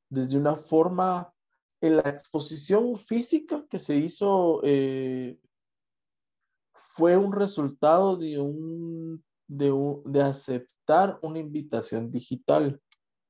desde 0.09 0.37
una 0.37 0.55
forma, 0.55 1.33
en 1.81 1.97
la 1.97 2.09
exposición 2.09 2.97
física 2.97 3.65
que 3.69 3.79
se 3.79 3.95
hizo 3.95 4.61
eh, 4.63 5.37
fue 6.73 7.17
un 7.17 7.31
resultado 7.31 8.17
de, 8.17 8.39
un, 8.39 9.23
de, 9.47 10.21
aceptar 10.21 11.19
una 11.21 11.39
invitación 11.39 12.11
digital. 12.11 12.81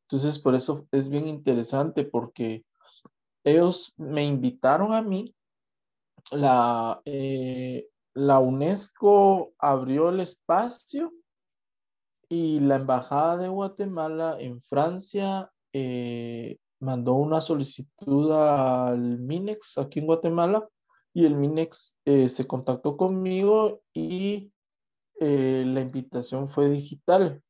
Entonces, 0.03 0.39
por 0.39 0.55
eso 0.55 0.87
es 0.91 1.09
bien 1.09 1.27
interesante 1.27 2.03
porque 2.03 2.65
ellos 3.43 3.93
me 3.97 4.25
invitaron 4.25 4.93
a 4.93 5.01
mí, 5.01 5.35
la, 6.31 7.01
eh, 7.05 7.87
la 8.13 8.39
UNESCO 8.39 9.53
abrió 9.59 10.09
el 10.09 10.19
espacio 10.19 11.13
y 12.27 12.59
la 12.59 12.75
Embajada 12.75 13.37
de 13.37 13.47
Guatemala 13.49 14.37
en 14.39 14.61
Francia 14.61 15.51
eh, 15.73 16.57
mandó 16.79 17.13
una 17.13 17.41
solicitud 17.41 18.31
al 18.31 19.19
MINEX 19.19 19.77
aquí 19.77 19.99
en 19.99 20.07
Guatemala 20.07 20.67
y 21.13 21.25
el 21.25 21.35
MINEX 21.35 21.99
eh, 22.05 22.29
se 22.29 22.47
contactó 22.47 22.97
conmigo 22.97 23.81
y 23.93 24.51
la 25.21 25.81
invitación 25.81 26.47
fue 26.47 26.69
digital. 26.69 27.43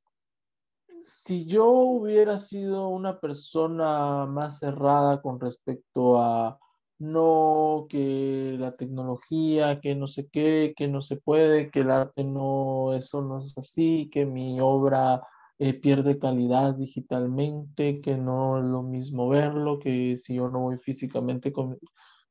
Si 1.01 1.45
yo 1.45 1.69
hubiera 1.69 2.39
sido 2.39 2.87
una 2.87 3.19
persona 3.19 4.25
más 4.25 4.57
cerrada 4.57 5.21
con 5.21 5.39
respecto 5.39 6.19
a 6.19 6.59
no, 6.99 7.87
que 7.89 8.57
la 8.59 8.75
tecnología, 8.75 9.79
que 9.79 9.95
no 9.95 10.07
sé 10.07 10.27
qué, 10.29 10.73
que 10.75 10.87
no 10.89 11.01
se 11.01 11.15
puede, 11.15 11.71
que 11.71 11.79
el 11.79 11.91
arte 11.91 12.25
no, 12.25 12.93
eso 12.93 13.21
no 13.21 13.39
es 13.39 13.57
así, 13.57 14.09
que 14.11 14.25
mi 14.25 14.59
obra 14.59 15.25
eh, 15.59 15.73
pierde 15.73 16.19
calidad 16.19 16.75
digitalmente, 16.75 18.01
que 18.01 18.17
no 18.17 18.59
es 18.59 18.65
lo 18.65 18.83
mismo 18.83 19.29
verlo, 19.29 19.79
que 19.79 20.17
si 20.17 20.35
yo 20.35 20.49
no 20.49 20.61
voy 20.61 20.77
físicamente 20.77 21.51
con... 21.51 21.77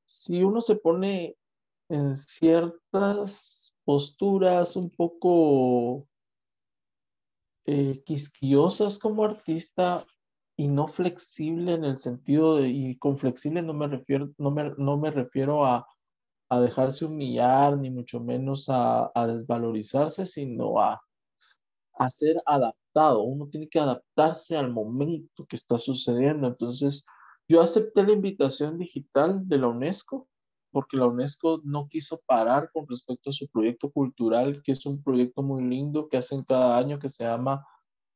Si 0.06 0.42
uno 0.42 0.60
se 0.60 0.76
pone 0.76 1.36
en 1.90 2.16
ciertas 2.16 3.74
posturas 3.84 4.76
un 4.76 4.90
poco 4.90 6.06
eh, 7.66 8.02
quisquiosas 8.04 8.98
como 8.98 9.24
artista 9.24 10.06
y 10.56 10.68
no 10.68 10.88
flexible 10.88 11.74
en 11.74 11.84
el 11.84 11.96
sentido 11.98 12.56
de, 12.56 12.68
y 12.68 12.96
con 12.98 13.16
flexible 13.16 13.62
no 13.62 13.74
me 13.74 13.86
refiero, 13.88 14.30
no 14.38 14.50
me, 14.50 14.72
no 14.76 14.96
me 14.96 15.10
refiero 15.10 15.64
a, 15.66 15.86
a 16.50 16.60
dejarse 16.60 17.04
humillar, 17.04 17.78
ni 17.78 17.90
mucho 17.90 18.20
menos 18.20 18.68
a, 18.68 19.10
a 19.14 19.26
desvalorizarse, 19.26 20.26
sino 20.26 20.80
a, 20.80 21.00
a 21.94 22.10
ser 22.10 22.42
uno 23.16 23.48
tiene 23.48 23.68
que 23.68 23.78
adaptarse 23.78 24.56
al 24.56 24.72
momento 24.72 25.46
que 25.46 25.56
está 25.56 25.78
sucediendo. 25.78 26.48
Entonces, 26.48 27.04
yo 27.48 27.60
acepté 27.60 28.02
la 28.02 28.12
invitación 28.12 28.78
digital 28.78 29.48
de 29.48 29.58
la 29.58 29.68
UNESCO 29.68 30.28
porque 30.70 30.96
la 30.96 31.06
UNESCO 31.06 31.60
no 31.64 31.88
quiso 31.88 32.20
parar 32.26 32.70
con 32.72 32.86
respecto 32.86 33.30
a 33.30 33.32
su 33.32 33.48
proyecto 33.48 33.90
cultural, 33.90 34.62
que 34.62 34.72
es 34.72 34.84
un 34.86 35.02
proyecto 35.02 35.42
muy 35.42 35.64
lindo 35.64 36.08
que 36.08 36.18
hacen 36.18 36.44
cada 36.44 36.76
año 36.76 36.98
que 36.98 37.08
se 37.08 37.24
llama, 37.24 37.66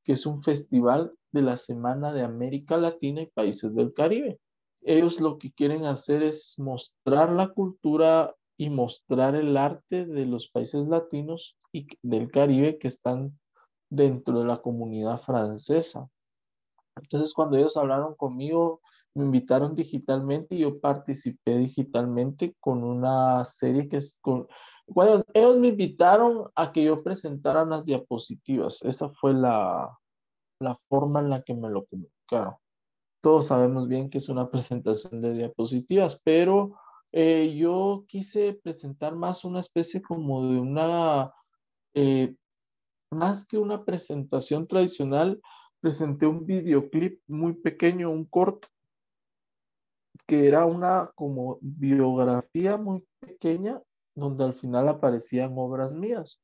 que 0.04 0.12
es 0.12 0.26
un 0.26 0.38
festival 0.38 1.12
de 1.32 1.42
la 1.42 1.56
Semana 1.56 2.12
de 2.12 2.22
América 2.22 2.76
Latina 2.76 3.22
y 3.22 3.26
Países 3.26 3.74
del 3.74 3.94
Caribe. 3.94 4.38
Ellos 4.82 5.20
lo 5.20 5.38
que 5.38 5.52
quieren 5.52 5.86
hacer 5.86 6.22
es 6.22 6.58
mostrar 6.58 7.30
la 7.32 7.48
cultura 7.48 8.34
y 8.58 8.68
mostrar 8.68 9.34
el 9.34 9.56
arte 9.56 10.04
de 10.04 10.26
los 10.26 10.48
países 10.48 10.86
latinos 10.86 11.56
y 11.72 11.86
del 12.02 12.30
Caribe 12.30 12.78
que 12.78 12.88
están 12.88 13.38
dentro 13.92 14.40
de 14.40 14.46
la 14.46 14.56
comunidad 14.56 15.18
francesa. 15.18 16.08
Entonces, 16.96 17.34
cuando 17.34 17.58
ellos 17.58 17.76
hablaron 17.76 18.14
conmigo, 18.14 18.80
me 19.14 19.24
invitaron 19.26 19.74
digitalmente 19.74 20.54
y 20.54 20.60
yo 20.60 20.80
participé 20.80 21.58
digitalmente 21.58 22.56
con 22.58 22.82
una 22.82 23.44
serie 23.44 23.88
que 23.88 23.98
es 23.98 24.18
con... 24.22 24.48
Bueno, 24.86 25.22
ellos 25.34 25.58
me 25.58 25.68
invitaron 25.68 26.50
a 26.54 26.72
que 26.72 26.84
yo 26.84 27.02
presentara 27.02 27.64
las 27.66 27.84
diapositivas. 27.84 28.82
Esa 28.82 29.10
fue 29.10 29.34
la, 29.34 29.98
la 30.58 30.78
forma 30.88 31.20
en 31.20 31.28
la 31.28 31.42
que 31.42 31.54
me 31.54 31.68
lo 31.68 31.84
comunicaron. 31.84 32.54
Todos 33.20 33.48
sabemos 33.48 33.88
bien 33.88 34.08
que 34.08 34.18
es 34.18 34.28
una 34.30 34.50
presentación 34.50 35.20
de 35.20 35.34
diapositivas, 35.34 36.20
pero 36.24 36.78
eh, 37.12 37.54
yo 37.54 38.04
quise 38.08 38.54
presentar 38.54 39.14
más 39.14 39.44
una 39.44 39.60
especie 39.60 40.00
como 40.00 40.50
de 40.50 40.58
una, 40.58 41.32
eh, 41.92 42.34
más 43.12 43.46
que 43.46 43.58
una 43.58 43.84
presentación 43.84 44.66
tradicional, 44.66 45.40
presenté 45.80 46.26
un 46.26 46.46
videoclip 46.46 47.20
muy 47.26 47.54
pequeño, 47.54 48.10
un 48.10 48.24
corto, 48.24 48.68
que 50.26 50.48
era 50.48 50.64
una 50.64 51.10
como 51.14 51.58
biografía 51.60 52.76
muy 52.76 53.04
pequeña 53.20 53.80
donde 54.14 54.44
al 54.44 54.52
final 54.52 54.88
aparecían 54.88 55.54
obras 55.56 55.92
mías, 55.92 56.40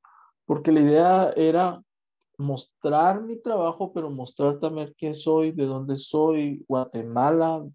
porque 0.46 0.72
la 0.72 0.81
idea 0.81 1.33
era 1.37 1.83
mostrar 2.38 3.22
mi 3.22 3.37
trabajo, 3.40 3.92
pero 3.92 4.11
mostrar 4.11 4.59
también 4.59 4.94
quién 4.96 5.14
soy, 5.14 5.52
de 5.52 5.66
dónde 5.66 5.96
soy, 5.96 6.64
Guatemala, 6.68 7.66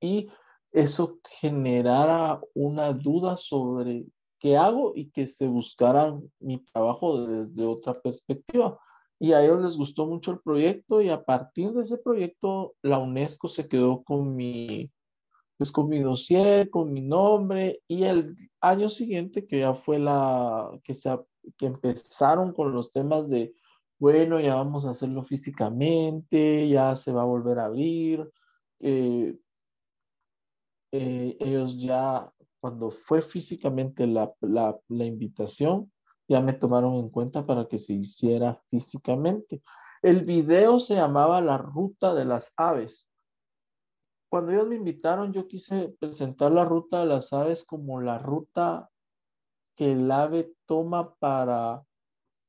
y 0.00 0.28
eso 0.72 1.18
generara 1.40 2.40
una 2.54 2.92
duda 2.92 3.36
sobre 3.36 4.06
qué 4.40 4.56
hago 4.56 4.92
y 4.96 5.10
que 5.10 5.26
se 5.26 5.46
buscara 5.46 6.18
mi 6.40 6.58
trabajo 6.58 7.26
desde 7.26 7.64
otra 7.64 8.00
perspectiva. 8.00 8.78
Y 9.20 9.32
a 9.32 9.44
ellos 9.44 9.62
les 9.62 9.76
gustó 9.76 10.06
mucho 10.06 10.32
el 10.32 10.40
proyecto 10.40 11.02
y 11.02 11.10
a 11.10 11.22
partir 11.22 11.72
de 11.72 11.82
ese 11.82 11.98
proyecto 11.98 12.74
la 12.82 12.98
UNESCO 12.98 13.48
se 13.48 13.68
quedó 13.68 14.02
con 14.02 14.34
mi, 14.34 14.90
pues 15.58 15.70
con 15.70 15.88
mi 15.88 16.00
dossier, 16.00 16.70
con 16.70 16.90
mi 16.92 17.02
nombre 17.02 17.82
y 17.86 18.04
el 18.04 18.34
año 18.62 18.88
siguiente 18.88 19.46
que 19.46 19.60
ya 19.60 19.74
fue 19.74 19.98
la, 19.98 20.70
que, 20.82 20.94
se, 20.94 21.10
que 21.58 21.66
empezaron 21.66 22.54
con 22.54 22.72
los 22.72 22.92
temas 22.92 23.28
de, 23.28 23.54
bueno, 23.98 24.40
ya 24.40 24.54
vamos 24.54 24.86
a 24.86 24.90
hacerlo 24.92 25.22
físicamente, 25.22 26.66
ya 26.66 26.96
se 26.96 27.12
va 27.12 27.22
a 27.22 27.26
volver 27.26 27.58
a 27.58 27.66
abrir. 27.66 28.26
Eh, 28.80 29.36
eh, 30.92 31.36
ellos 31.38 31.78
ya, 31.78 32.32
cuando 32.60 32.90
fue 32.90 33.22
físicamente 33.22 34.06
la, 34.06 34.32
la, 34.40 35.04
invitación, 35.04 35.90
ya 36.28 36.40
me 36.40 36.52
tomaron 36.52 36.94
en 36.96 37.08
cuenta 37.08 37.46
para 37.46 37.66
que 37.66 37.78
se 37.78 37.94
hiciera 37.94 38.60
físicamente. 38.68 39.62
El 40.02 40.24
video 40.24 40.78
se 40.78 40.94
llamaba 40.94 41.40
La 41.40 41.58
Ruta 41.58 42.14
de 42.14 42.24
las 42.24 42.52
Aves. 42.56 43.10
Cuando 44.28 44.52
ellos 44.52 44.68
me 44.68 44.76
invitaron, 44.76 45.32
yo 45.32 45.48
quise 45.48 45.88
presentar 45.98 46.52
la 46.52 46.64
ruta 46.64 47.00
de 47.00 47.06
las 47.06 47.32
aves 47.32 47.64
como 47.64 48.00
la 48.00 48.18
ruta 48.18 48.88
que 49.74 49.90
el 49.90 50.08
ave 50.08 50.54
toma 50.66 51.14
para 51.14 51.82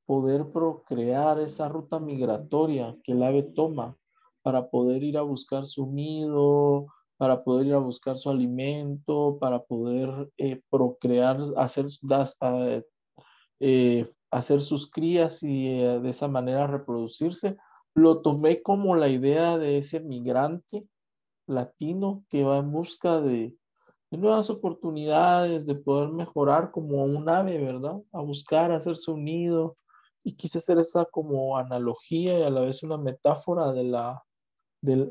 poder 0.05 0.51
procrear, 0.51 1.39
esa 1.39 1.69
ruta 1.69 1.99
migratoria 1.99 2.95
que 3.03 3.13
el 3.13 3.23
ave 3.23 3.43
toma 3.43 3.97
para 4.43 4.69
poder 4.69 5.03
ir 5.03 5.17
a 5.17 5.21
buscar 5.21 5.65
su 5.65 5.87
nido, 5.87 6.87
para 7.21 7.43
poder 7.43 7.67
ir 7.67 7.73
a 7.75 7.77
buscar 7.77 8.17
su 8.17 8.31
alimento, 8.31 9.37
para 9.39 9.61
poder 9.61 10.31
eh, 10.37 10.59
procrear, 10.71 11.37
hacer, 11.55 11.85
eh, 13.59 14.11
hacer 14.31 14.61
sus 14.61 14.89
crías 14.89 15.43
y 15.43 15.69
eh, 15.69 15.99
de 15.99 16.09
esa 16.09 16.27
manera 16.27 16.65
reproducirse. 16.65 17.57
Lo 17.93 18.23
tomé 18.23 18.63
como 18.63 18.95
la 18.95 19.07
idea 19.07 19.59
de 19.59 19.77
ese 19.77 19.99
migrante 19.99 20.87
latino 21.45 22.25
que 22.27 22.43
va 22.43 22.57
en 22.57 22.71
busca 22.71 23.21
de, 23.21 23.55
nuevas 24.09 24.49
oportunidades, 24.49 25.67
de 25.67 25.75
poder 25.75 26.09
mejorar 26.13 26.71
como 26.71 27.03
un 27.03 27.29
ave, 27.29 27.59
¿verdad? 27.59 28.01
A 28.13 28.21
buscar 28.21 28.71
hacerse 28.71 29.11
un 29.11 29.25
nido. 29.25 29.77
Y 30.23 30.33
quise 30.33 30.57
hacer 30.57 30.79
esa 30.79 31.05
como 31.05 31.55
analogía 31.55 32.39
y 32.39 32.41
a 32.41 32.49
la 32.49 32.61
vez 32.61 32.81
una 32.81 32.97
metáfora 32.97 33.71
de 33.73 33.83
la, 33.83 34.23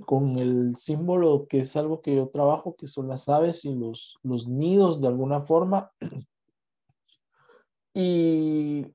con 0.06 0.38
el 0.38 0.76
símbolo 0.76 1.46
que 1.48 1.60
es 1.60 1.76
algo 1.76 2.02
que 2.02 2.16
yo 2.16 2.28
trabajo, 2.28 2.74
que 2.76 2.86
son 2.86 3.08
las 3.08 3.28
aves 3.28 3.64
y 3.64 3.72
los, 3.72 4.18
los 4.22 4.48
nidos 4.48 5.00
de 5.00 5.08
alguna 5.08 5.40
forma. 5.40 5.90
Y 7.92 8.86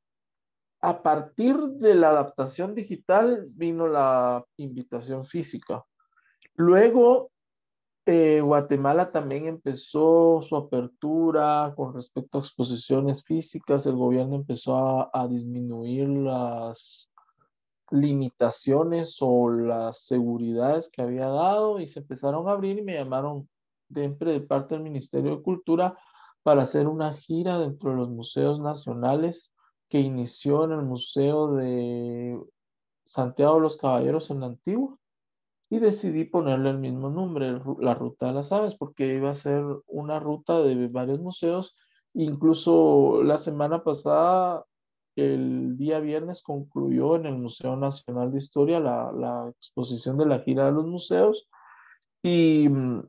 a 0.80 1.04
partir 1.04 1.58
de 1.58 1.96
la 1.96 2.12
adaptación 2.12 2.74
digital 2.74 3.46
vino 3.50 3.90
la 3.90 4.46
invitación 4.56 5.26
física. 5.26 5.84
Luego 6.54 7.32
eh, 8.08 8.40
Guatemala 8.40 9.12
también 9.12 9.48
empezó 9.48 10.40
su 10.44 10.56
apertura 10.56 11.74
con 11.76 11.96
respecto 11.96 12.38
a 12.38 12.42
exposiciones 12.42 13.24
físicas. 13.24 13.88
El 13.88 13.96
gobierno 13.96 14.36
empezó 14.36 15.10
a, 15.12 15.28
disminuir 15.28 16.08
las 16.08 17.12
limitaciones 17.92 19.18
o 19.22 19.50
las 19.50 20.06
seguridades 20.06 20.90
que 20.90 21.02
había 21.02 21.28
dado 21.28 21.80
y 21.80 21.88
se 21.88 22.00
empezaron 22.00 22.48
a 22.48 22.54
abrir 22.54 22.78
y 22.80 22.82
me 22.82 22.94
llamaron 22.94 23.48
siempre 23.94 24.32
de 24.32 24.42
parte 24.42 24.76
del 24.76 24.84
Ministerio 24.84 25.38
de 25.38 25.44
Cultura 25.44 25.98
para 26.44 26.64
hacer 26.64 26.88
una 26.88 27.14
gira 27.14 27.60
dentro 27.60 27.92
de 27.92 27.98
los 27.98 28.10
museos 28.10 28.60
nacionales 28.60 29.56
que 29.90 30.00
inició 30.00 30.66
en 30.66 30.72
el 30.72 30.82
Museo 30.84 31.54
de 31.54 32.40
Santiago 33.06 33.56
de 33.56 33.62
los 33.62 33.78
Caballeros 33.78 34.32
en 34.32 34.42
la 34.42 34.48
Antigua 34.48 34.98
y 35.70 35.80
decidí 35.80 36.26
ponerle 36.26 36.70
el 36.70 36.80
mismo 36.80 37.10
nombre, 37.10 37.60
la 37.80 37.96
Ruta 37.96 38.28
de 38.28 38.34
las 38.34 38.52
Aves, 38.52 38.76
porque 38.76 39.16
iba 39.16 39.32
a 39.32 39.36
ser 39.36 39.64
una 39.88 40.20
ruta 40.20 40.62
de 40.62 40.88
varios 40.88 41.20
museos. 41.20 41.76
Incluso 42.14 43.24
la 43.24 43.38
semana 43.38 43.84
pasada, 43.84 44.66
el 45.16 45.78
día 45.78 46.00
viernes, 46.00 46.42
concluyó 46.42 47.16
en 47.16 47.26
el 47.26 47.38
Museo 47.38 47.76
Nacional 47.76 48.32
de 48.32 48.38
Historia 48.38 48.80
la, 48.80 49.12
la 49.12 49.50
exposición 49.50 50.18
de 50.18 50.26
la 50.26 50.40
gira 50.40 50.66
de 50.66 50.72
los 50.74 50.86
museos 50.86 51.48
y 52.22 52.68
mm, 52.70 53.08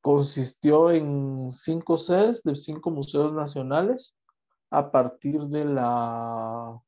consistió 0.00 0.90
en 0.90 1.50
cinco 1.50 1.98
sedes 1.98 2.42
de 2.42 2.56
cinco 2.56 2.90
museos 2.90 3.32
nacionales 3.32 4.14
a 4.70 4.90
partir 4.90 5.40
de 5.48 5.64
la 5.64 6.80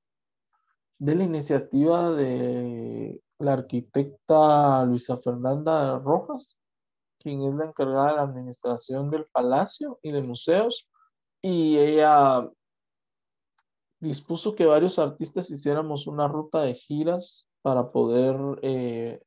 de 0.98 1.14
la 1.14 1.24
iniciativa 1.24 2.10
de 2.10 3.22
la 3.38 3.54
arquitecta 3.54 4.84
Luisa 4.84 5.16
Fernanda 5.16 5.98
Rojas, 5.98 6.58
quien 7.18 7.42
es 7.42 7.54
la 7.54 7.64
encargada 7.64 8.10
de 8.10 8.16
la 8.16 8.22
administración 8.22 9.10
del 9.10 9.26
palacio 9.26 9.98
y 10.02 10.12
de 10.12 10.22
museos, 10.22 10.88
y 11.40 11.78
ella 11.78 12.48
dispuso 14.00 14.54
que 14.54 14.66
varios 14.66 14.98
artistas 14.98 15.50
hiciéramos 15.50 16.06
una 16.06 16.26
ruta 16.26 16.62
de 16.62 16.74
giras 16.74 17.46
para 17.62 17.92
poder 17.92 18.36
eh, 18.62 19.20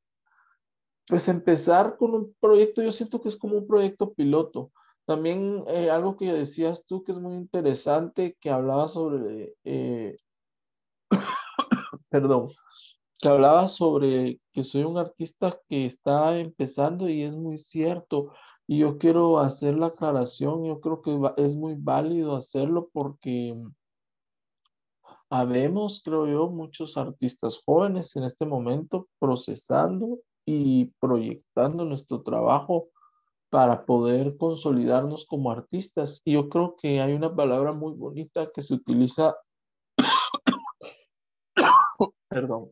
pues 1.07 1.27
empezar 1.29 1.97
con 1.97 2.13
un 2.15 2.36
proyecto, 2.39 2.81
yo 2.81 2.91
siento 2.91 3.21
que 3.21 3.29
es 3.29 3.36
como 3.36 3.57
un 3.57 3.67
proyecto 3.67 4.13
piloto. 4.13 4.71
También 5.05 5.63
eh, 5.67 5.89
algo 5.89 6.15
que 6.15 6.31
decías 6.31 6.86
tú 6.86 7.03
que 7.03 7.12
es 7.12 7.19
muy 7.19 7.36
interesante, 7.36 8.38
que 8.39 8.49
hablaba 8.49 8.88
sobre, 8.88 9.53
eh, 9.65 10.15
perdón, 12.09 12.49
que 13.19 13.27
hablaba 13.27 13.67
sobre 13.67 14.39
que 14.53 14.63
soy 14.63 14.83
un 14.83 14.97
artista 14.97 15.59
que 15.69 15.86
está 15.86 16.39
empezando 16.39 17.09
y 17.09 17.23
es 17.23 17.36
muy 17.36 17.57
cierto. 17.57 18.33
Y 18.65 18.79
yo 18.79 18.97
quiero 18.97 19.39
hacer 19.39 19.75
la 19.77 19.88
aclaración, 19.88 20.63
yo 20.65 20.79
creo 20.79 21.01
que 21.01 21.19
es 21.38 21.55
muy 21.55 21.75
válido 21.75 22.36
hacerlo 22.36 22.89
porque 22.93 23.57
habemos, 25.34 26.04
creo 26.06 26.28
yo, 26.28 26.48
muchos 26.48 26.96
artistas 26.96 27.60
jóvenes 27.65 28.15
en 28.15 28.24
este 28.24 28.46
momento 28.46 29.08
procesando 29.17 30.19
y 30.46 30.91
proyectando 31.00 31.86
nuestro 31.86 32.22
trabajo 32.22 32.89
para 33.50 33.84
poder 33.84 34.38
consolidarnos 34.38 35.26
como 35.26 35.50
artistas. 35.50 36.22
Y 36.24 36.34
yo 36.34 36.50
creo 36.50 36.76
que 36.80 37.02
hay 37.02 37.13
una 37.13 37.36
palabra 37.36 37.74
muy 37.74 37.93
bonita 37.93 38.52
que 38.54 38.62
se 38.62 38.76
utiliza 38.76 39.36
perdón, 42.30 42.69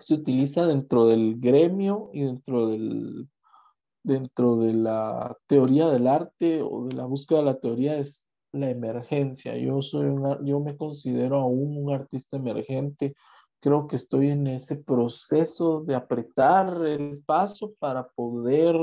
se 0.00 0.14
utiliza 0.14 0.66
dentro 0.66 1.04
del 1.04 1.38
gremio 1.38 2.08
y 2.14 2.22
dentro 2.22 2.66
del 2.66 3.28
dentro 4.02 4.56
de 4.56 4.72
la 4.72 5.36
teoría 5.46 5.88
del 5.88 6.06
arte 6.06 6.62
o 6.62 6.86
de 6.86 6.96
la 6.96 7.04
búsqueda 7.04 7.40
de 7.40 7.44
la 7.44 7.60
teoría 7.60 7.98
la 8.54 8.70
emergencia. 8.70 9.56
Yo 9.56 9.82
soy 9.82 10.14
yo 10.44 10.60
me 10.60 10.76
considero 10.76 11.36
aún 11.36 11.76
un 11.76 11.94
artista 11.94 12.36
emergente. 12.36 13.14
Creo 13.60 13.86
que 13.86 13.96
estoy 13.96 14.30
en 14.30 14.46
ese 14.46 14.82
proceso 14.82 15.80
de 15.80 15.94
apretar 15.94 16.84
el 16.86 17.22
paso 17.24 17.74
para 17.78 18.08
poder 18.08 18.76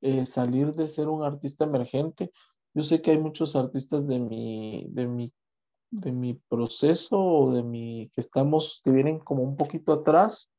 eh, 0.00 0.26
salir 0.26 0.74
de 0.74 0.88
ser 0.88 1.08
un 1.08 1.24
artista 1.24 1.64
emergente. 1.64 2.30
Yo 2.74 2.82
sé 2.82 3.00
que 3.00 3.12
hay 3.12 3.18
muchos 3.18 3.56
artistas 3.56 4.06
de 4.06 4.18
mi, 4.18 4.86
de 4.90 5.06
mi, 5.06 5.32
de 5.90 6.12
mi 6.12 6.34
proceso 6.34 7.18
o 7.18 7.54
de 7.54 7.62
mi, 7.62 8.08
que 8.14 8.20
estamos, 8.20 8.80
que 8.84 8.90
vienen 8.90 9.18
como 9.20 9.42
un 9.42 9.56
poquito 9.56 9.92
atrás, 9.92 10.50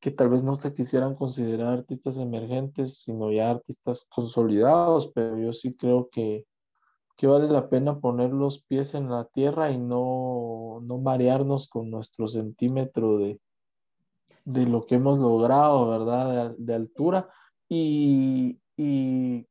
que 0.00 0.10
tal 0.10 0.30
vez 0.30 0.42
no 0.44 0.54
se 0.54 0.72
quisieran 0.72 1.14
considerar 1.14 1.78
artistas 1.78 2.16
emergentes, 2.18 2.98
sino 2.98 3.32
ya 3.32 3.50
artistas 3.50 4.06
consolidados, 4.08 5.10
pero 5.14 5.38
yo 5.38 5.52
sí 5.52 5.76
creo 5.76 6.08
que, 6.10 6.46
que 7.20 7.26
vale 7.26 7.48
la 7.48 7.68
pena 7.68 8.00
poner 8.00 8.30
los 8.30 8.62
pies 8.62 8.94
en 8.94 9.10
la 9.10 9.26
tierra 9.26 9.70
y 9.70 9.76
no, 9.78 10.80
no 10.80 10.96
marearnos 10.96 11.68
con 11.68 11.90
nuestro 11.90 12.28
centímetro 12.28 13.18
de, 13.18 13.38
de 14.46 14.64
lo 14.64 14.86
que 14.86 14.94
hemos 14.94 15.18
logrado, 15.18 15.90
¿verdad? 15.90 16.54
De, 16.56 16.74
altura. 16.74 17.28
Y, 17.68 18.58
y, 18.74 19.46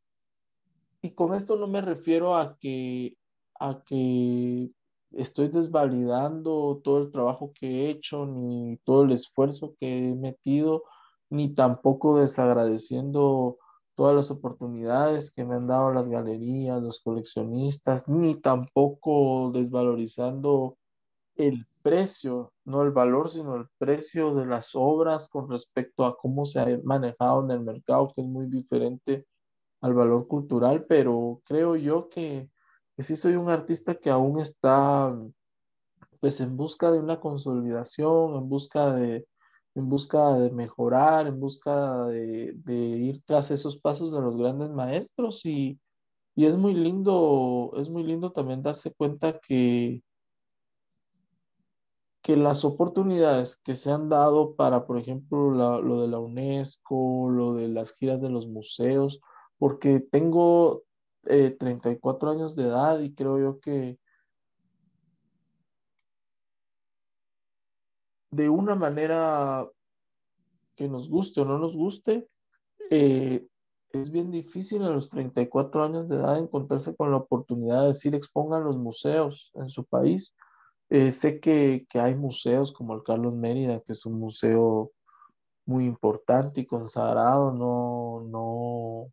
y, 1.04 1.12
con 1.12 1.36
esto 1.36 1.58
no 1.58 1.68
me 1.68 1.82
refiero 1.82 2.36
a 2.36 2.58
que, 2.58 3.16
a 3.60 3.84
que 3.86 4.72
estoy 5.12 5.50
desvalidando 5.50 6.82
todo 6.84 7.04
el 7.04 7.12
trabajo 7.12 7.52
que 7.54 7.68
he 7.68 7.90
hecho, 7.92 8.26
ni 8.26 8.78
todo 8.78 9.04
el 9.04 9.12
esfuerzo 9.12 9.76
que 9.80 10.10
he 10.10 10.16
metido, 10.16 10.86
ni 11.30 11.54
tampoco 11.54 12.18
desagradeciendo 12.18 13.60
todas 14.00 14.16
las 14.16 14.32
oportunidades 14.32 15.30
que 15.30 15.44
me 15.44 15.56
han 15.56 15.68
dado 15.68 15.92
las 15.92 16.08
galerías, 16.08 16.82
los 16.82 17.02
coleccionistas, 17.02 18.08
ni 18.08 18.40
tampoco 18.40 19.52
desvalorizando 19.54 20.78
el 21.36 21.68
precio, 21.82 22.54
no 22.64 22.82
el 22.84 22.92
valor, 22.92 23.28
sino 23.28 23.58
el 23.58 23.68
precio 23.78 24.34
de 24.36 24.46
las 24.46 24.72
obras 24.74 25.28
con 25.28 25.50
respecto 25.50 26.06
a 26.06 26.16
cómo 26.16 26.46
se 26.46 26.62
ha 26.62 26.80
manejado 26.82 27.44
en 27.44 27.52
el 27.52 27.60
mercado, 27.60 28.14
que 28.16 28.22
es 28.22 28.28
muy 28.28 28.46
diferente 28.46 29.26
al 29.82 29.94
valor 29.94 30.30
cultural, 30.30 30.86
pero 30.86 31.42
creo 31.44 31.76
yo 31.76 32.08
que 32.08 32.50
que 32.96 33.04
sí 33.04 33.18
soy 33.18 33.36
un 33.36 33.50
artista 33.50 33.96
que 33.96 34.10
aún 34.10 34.40
está 34.40 35.14
pues 36.22 36.40
en 36.40 36.56
busca 36.56 36.90
de 36.90 37.00
una 37.00 37.20
consolidación, 37.20 38.36
en 38.36 38.48
busca 38.48 38.94
de, 38.94 39.28
en 39.76 39.90
busca 39.90 40.34
de 40.34 40.52
mejorar, 40.52 41.28
en 41.28 41.40
busca 41.40 42.06
de, 42.08 42.56
ir 42.68 43.22
tras 43.26 43.52
esos 43.52 43.78
pasos 43.78 44.12
de 44.14 44.22
los 44.22 44.38
grandes 44.38 44.70
maestros 44.72 45.46
y, 45.46 45.80
es 46.36 46.56
muy 46.56 46.74
lindo, 46.74 47.74
es 47.76 47.90
muy 47.90 48.04
lindo 48.04 48.32
también 48.32 48.64
darse 48.64 48.94
cuenta 48.94 49.40
que, 49.40 50.02
que 52.22 52.38
las 52.38 52.64
oportunidades 52.64 53.58
que 53.58 53.76
se 53.76 53.92
han 53.92 54.08
dado 54.08 54.56
para, 54.56 54.86
por 54.86 54.98
ejemplo, 54.98 55.52
lo 55.52 56.02
de 56.02 56.08
la 56.08 56.20
UNESCO, 56.20 57.30
lo 57.30 57.56
de 57.56 57.68
las 57.68 57.92
giras 57.94 58.22
de 58.22 58.30
los 58.30 58.48
museos, 58.48 59.20
porque 59.58 60.00
tengo, 60.00 60.84
34 61.24 62.32
eh, 62.32 62.36
años 62.36 62.56
de 62.56 62.64
edad 62.64 63.02
y 63.02 63.14
creo 63.14 63.38
yo 63.38 63.60
que 63.60 64.00
de 68.32 68.50
una 68.50 68.76
manera 68.76 69.68
que 70.76 70.88
nos 70.88 71.10
guste 71.10 71.42
o 71.42 71.46
no 71.46 71.58
nos 71.58 71.76
guste, 71.76 72.28
eh, 72.90 73.46
es 73.92 74.12
bien 74.12 74.32
difícil 74.32 74.84
a 74.84 74.90
los 74.90 75.10
34 75.10 75.84
años 75.84 76.10
de 76.10 76.18
edad 76.18 76.38
encontrarse 76.38 76.96
con 76.96 77.12
la 77.12 77.18
oportunidad 77.18 77.82
de 77.82 77.88
decir 77.88 78.16
expongan 78.16 78.64
los 78.64 78.78
museos 78.78 79.52
en 79.56 79.70
su 79.70 79.86
país. 79.86 80.36
Eh, 80.90 81.12
sé 81.12 81.40
que, 81.40 81.86
que, 81.90 82.00
hay 82.00 82.16
museos 82.16 82.72
como 82.72 82.96
el 82.96 83.04
Carlos 83.04 83.34
Mérida, 83.34 83.82
que 83.82 83.94
es 83.94 84.06
un 84.06 84.20
museo 84.20 84.92
muy 85.66 85.86
importante 85.86 86.62
y 86.62 86.66
consagrado, 86.66 87.52
no, 87.52 88.26
no, 88.28 89.12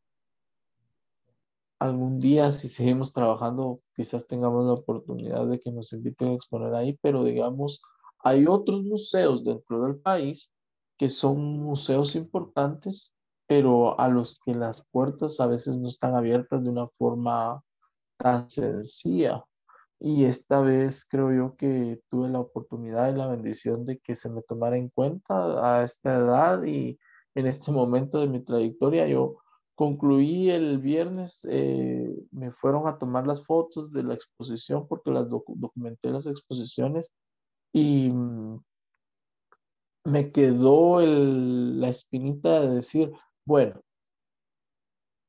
algún 1.79 2.19
día, 2.19 2.51
si 2.51 2.69
seguimos 2.69 3.13
trabajando, 3.13 3.81
quizás 3.95 4.27
tengamos 4.27 4.65
la 4.65 4.73
oportunidad 4.73 5.47
de 5.47 5.61
que 5.61 5.71
nos 5.71 5.93
inviten 5.93 6.29
a 6.29 6.35
exponer 6.35 6.75
ahí, 6.75 6.99
pero 7.03 7.25
digamos, 7.25 7.83
hay 8.27 8.47
otros 8.47 8.83
museos 8.83 9.45
dentro 9.45 9.83
del 9.83 9.97
país 9.97 10.53
que 10.99 11.09
son 11.09 11.61
museos 11.61 12.17
importantes, 12.17 13.17
pero 13.47 13.99
a 14.01 14.09
los 14.09 14.41
que 14.45 14.55
las 14.55 14.87
puertas 14.91 15.41
a 15.41 15.47
veces 15.47 15.77
no 15.77 15.89
están 15.89 16.15
abiertas 16.15 16.65
de 16.65 16.71
una 16.71 16.89
forma 16.89 17.63
tan 18.17 18.49
sencilla. 18.51 19.45
Y 20.01 20.25
esta 20.25 20.61
vez 20.61 21.07
creo 21.09 21.33
yo 21.33 21.57
que 21.57 22.01
tuve 22.11 22.29
la 22.29 22.41
oportunidad 22.41 23.13
y 23.13 23.17
la 23.17 23.29
bendición 23.29 23.87
de 23.87 23.99
que 23.99 24.15
se 24.15 24.31
me 24.31 24.43
tomara 24.43 24.77
en 24.77 24.89
cuenta 24.91 25.79
a 25.79 25.83
esta 25.85 26.17
edad 26.17 26.65
y 26.65 26.99
en 27.35 27.47
este 27.47 27.73
momento 27.73 28.19
de 28.21 28.29
mi 28.29 28.41
trayectoria. 28.41 29.07
Yo 29.07 29.39
Concluí 29.77 30.49
el 30.49 30.79
viernes, 30.79 31.47
eh, 31.51 32.11
me 32.31 32.51
fueron 32.51 32.89
a 32.89 32.97
tomar 32.97 33.27
las 33.27 33.45
fotos 33.45 33.93
de 33.93 34.03
la 34.05 34.15
exposición 34.15 34.89
porque 34.89 35.11
las 35.11 35.29
documenté 35.29 36.09
las 36.09 36.27
exposiciones 36.27 37.13
y 37.73 38.13
me 40.05 40.33
quedó 40.33 41.01
la 41.01 41.89
espinita 41.89 42.61
de 42.61 42.77
decir, 42.77 43.13
bueno, 43.45 43.81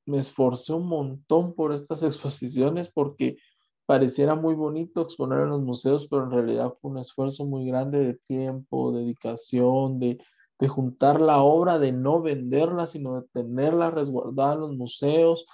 me 0.06 0.19
esforcé 0.19 0.73
un 0.73 0.88
montón 0.88 1.54
por 1.54 1.73
estas 1.73 2.04
exposiciones 2.04 2.91
porque 2.91 3.38
pareciera 3.86 4.36
muy 4.36 4.54
bonito 4.54 5.02
exponer 5.02 5.41
en 5.41 5.50
los 5.50 5.62
museos, 5.62 6.08
pero 6.08 6.26
en 6.26 6.32
realidad 6.32 6.73
fue 6.80 6.91
un 6.91 6.97
esfuerzo 7.00 7.45
muy 7.45 7.65
grande 7.65 8.04
de 8.04 8.13
tiempo, 8.15 8.91
dedicación, 8.91 10.00
de 10.00 10.19
de 10.60 10.67
juntar 10.67 11.21
la 11.21 11.41
obra, 11.41 11.80
de 11.80 11.91
no 11.91 12.21
venderla, 12.21 12.86
sino 12.86 13.21
de 13.21 13.28
tenerla 13.30 13.91
resguardada 13.91 14.56
en 14.56 14.60
los 14.62 14.76
museos 14.76 15.45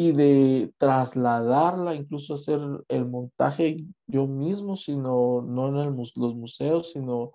y 0.00 0.12
de 0.12 0.72
trasladarla, 0.78 1.94
incluso 1.94 2.32
hacer 2.32 2.58
el 2.88 3.04
montaje 3.04 3.84
yo 4.06 4.26
mismo, 4.26 4.74
sino 4.74 5.42
no 5.42 5.68
en 5.82 5.94
los 5.94 6.34
museos, 6.34 6.92
sino 6.92 7.32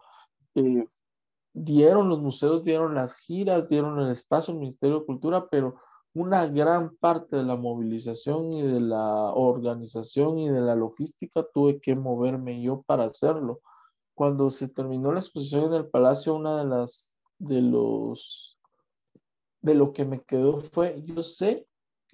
eh, 0.56 0.88
dieron 1.54 2.10
los 2.10 2.24
museos, 2.24 2.64
dieron 2.64 2.96
las 2.96 3.18
giras, 3.18 3.70
dieron 3.70 4.00
el 4.00 4.10
espacio 4.10 4.52
al 4.52 4.62
Ministerio 4.62 5.02
de 5.02 5.06
Cultura, 5.06 5.48
pero 5.48 5.76
una 6.16 6.48
gran 6.48 6.96
parte 6.96 7.36
de 7.36 7.44
la 7.44 7.56
movilización 7.56 8.52
y 8.52 8.64
de 8.64 8.80
la 8.80 9.32
organización 9.34 10.40
y 10.40 10.50
de 10.50 10.62
la 10.62 10.74
logística 10.74 11.46
tuve 11.54 11.80
que 11.80 11.96
moverme 11.96 12.64
yo 12.64 12.82
para 12.82 13.04
hacerlo. 13.04 13.60
Cuando 14.16 14.50
se 14.50 14.70
terminó 14.70 15.12
la 15.12 15.20
exposición 15.20 15.66
en 15.66 15.74
el 15.74 15.88
Palacio, 15.88 16.34
una 16.34 16.58
de 16.58 16.66
las 16.66 17.16
de 17.38 17.62
los 17.62 18.58
de 19.62 19.76
lo 19.76 19.94
que 19.94 20.04
me 20.04 20.24
quedó 20.24 20.62
fue, 20.62 21.04
yo 21.04 21.22
sé 21.22 21.68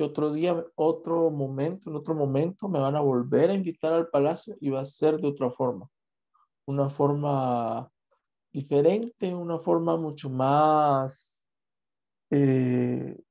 otro 0.04 0.32
día, 0.34 0.66
otro 0.76 1.30
momento, 1.30 1.90
en 1.90 1.96
otro 1.96 2.16
momento 2.16 2.68
me 2.68 2.80
van 2.80 2.96
a 2.96 3.02
volver 3.02 3.50
a 3.50 3.54
invitar 3.54 3.94
al 3.94 4.10
palacio 4.10 4.56
y 4.60 4.70
va 4.70 4.82
a 4.82 4.86
ser 4.86 5.18
de 5.18 5.28
otra 5.28 5.52
forma, 5.52 5.88
una 6.66 6.90
forma 6.90 7.90
diferente, 8.52 9.34
una 9.34 9.60
forma 9.60 9.98
mucho 9.98 10.30
más 10.30 11.42
eh, 12.32 13.22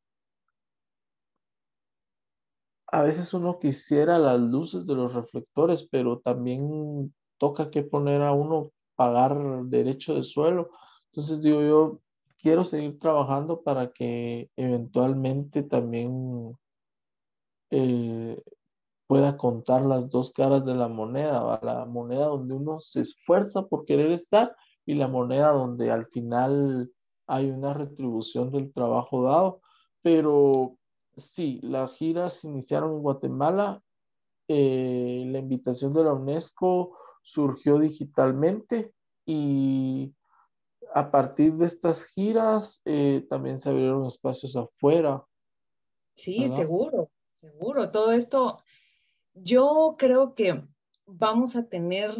a 2.92 3.02
veces 3.02 3.32
uno 3.32 3.58
quisiera 3.58 4.18
las 4.18 4.38
luces 4.40 4.86
de 4.86 4.94
los 4.94 5.14
reflectores, 5.14 5.88
pero 5.90 6.18
también 6.18 7.14
toca 7.38 7.70
que 7.70 7.82
poner 7.82 8.20
a 8.22 8.32
uno 8.32 8.72
pagar 8.96 9.64
derecho 9.64 10.14
de 10.14 10.24
suelo. 10.24 10.70
Entonces 11.06 11.42
digo 11.42 11.62
yo, 11.62 12.00
quiero 12.40 12.64
seguir 12.64 12.98
trabajando 12.98 13.62
para 13.62 13.92
que 13.92 14.50
eventualmente 14.56 15.62
también 15.62 16.56
eh, 17.70 18.42
pueda 19.06 19.36
contar 19.36 19.82
las 19.82 20.08
dos 20.08 20.32
caras 20.32 20.64
de 20.64 20.74
la 20.74 20.88
moneda, 20.88 21.60
la 21.62 21.84
moneda 21.84 22.26
donde 22.26 22.54
uno 22.54 22.80
se 22.80 23.00
esfuerza 23.02 23.66
por 23.66 23.84
querer 23.84 24.12
estar 24.12 24.54
y 24.86 24.94
la 24.94 25.08
moneda 25.08 25.52
donde 25.52 25.90
al 25.90 26.06
final 26.06 26.90
hay 27.26 27.50
una 27.50 27.74
retribución 27.74 28.50
del 28.50 28.72
trabajo 28.72 29.22
dado. 29.22 29.60
Pero 30.02 30.76
sí, 31.16 31.60
las 31.62 31.92
giras 31.94 32.44
iniciaron 32.44 32.94
en 32.94 33.02
Guatemala, 33.02 33.82
eh, 34.48 35.24
la 35.26 35.38
invitación 35.38 35.92
de 35.92 36.04
la 36.04 36.12
UNESCO 36.12 36.96
surgió 37.22 37.78
digitalmente 37.78 38.92
y 39.26 40.12
a 40.94 41.10
partir 41.10 41.54
de 41.54 41.66
estas 41.66 42.04
giras 42.04 42.82
eh, 42.84 43.26
también 43.28 43.58
se 43.58 43.68
abrieron 43.68 44.06
espacios 44.06 44.56
afuera. 44.56 45.24
Sí, 46.14 46.48
seguro, 46.48 47.10
seguro. 47.40 47.90
Todo 47.90 48.12
esto, 48.12 48.62
yo 49.34 49.96
creo 49.98 50.34
que 50.34 50.62
vamos 51.06 51.56
a 51.56 51.68
tener 51.68 52.14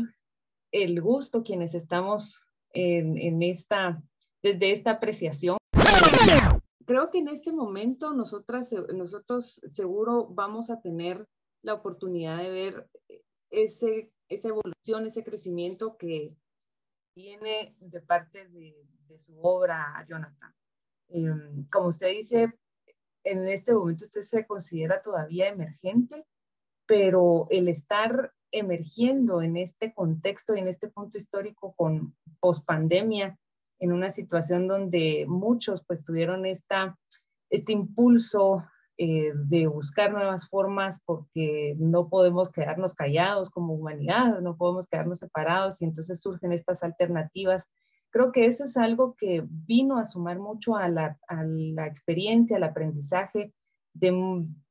el 0.72 1.00
gusto 1.00 1.42
quienes 1.42 1.74
estamos 1.74 2.40
en, 2.72 3.42
esta, 3.42 4.02
desde 4.42 4.70
esta 4.70 4.92
apreciación. 4.92 5.58
Creo 6.86 7.10
que 7.10 7.18
en 7.18 7.28
este 7.28 7.52
momento 7.52 8.12
nosotras, 8.12 8.70
nosotros 8.94 9.60
seguro 9.68 10.28
vamos 10.28 10.70
a 10.70 10.80
tener 10.80 11.26
la 11.62 11.74
oportunidad 11.74 12.38
de 12.38 12.50
ver 12.50 12.90
ese, 13.50 14.10
esa 14.28 14.48
evolución, 14.48 15.06
ese 15.06 15.22
crecimiento 15.22 15.96
que 15.96 16.34
viene 17.20 17.74
de 17.80 18.00
parte 18.00 18.48
de, 18.48 18.74
su 19.18 19.38
obra, 19.42 20.06
Jonathan. 20.08 20.54
Em, 21.08 21.64
como 21.68 21.88
usted 21.88 22.10
dice, 22.10 22.52
en 23.24 23.46
este 23.48 23.74
momento 23.74 24.04
usted 24.04 24.22
se 24.22 24.46
considera 24.46 25.02
todavía 25.02 25.48
emergente, 25.48 26.24
pero 26.86 27.46
el 27.50 27.68
estar 27.68 28.32
emergiendo 28.52 29.42
en 29.42 29.56
este 29.56 29.92
contexto 29.92 30.54
y 30.54 30.60
en 30.60 30.68
este 30.68 30.88
punto 30.88 31.18
histórico 31.18 31.74
con 31.74 32.16
pospandemia, 32.40 33.38
en 33.80 33.92
una 33.92 34.10
situación 34.10 34.68
donde 34.68 35.26
muchos 35.28 35.84
pues 35.84 36.04
tuvieron 36.04 36.46
esta, 36.46 36.98
este 37.50 37.72
impulso 37.72 38.64
eh, 39.02 39.32
de 39.34 39.66
buscar 39.66 40.12
nuevas 40.12 40.48
formas 40.48 41.00
porque 41.06 41.74
no 41.78 42.08
podemos 42.08 42.50
quedarnos 42.50 42.92
callados 42.94 43.48
como 43.48 43.72
humanidad, 43.72 44.40
no 44.40 44.56
podemos 44.56 44.86
quedarnos 44.86 45.20
separados 45.20 45.80
y 45.80 45.86
entonces 45.86 46.20
surgen 46.20 46.52
estas 46.52 46.82
alternativas 46.82 47.66
Creo 48.10 48.32
que 48.32 48.46
eso 48.46 48.64
es 48.64 48.76
algo 48.76 49.14
que 49.16 49.44
vino 49.46 49.98
a 49.98 50.04
sumar 50.04 50.38
mucho 50.40 50.76
a 50.76 50.88
la, 50.88 51.16
experiencia, 51.86 52.56
al 52.56 52.64
aprendizaje 52.64 53.54
de 53.92 54.12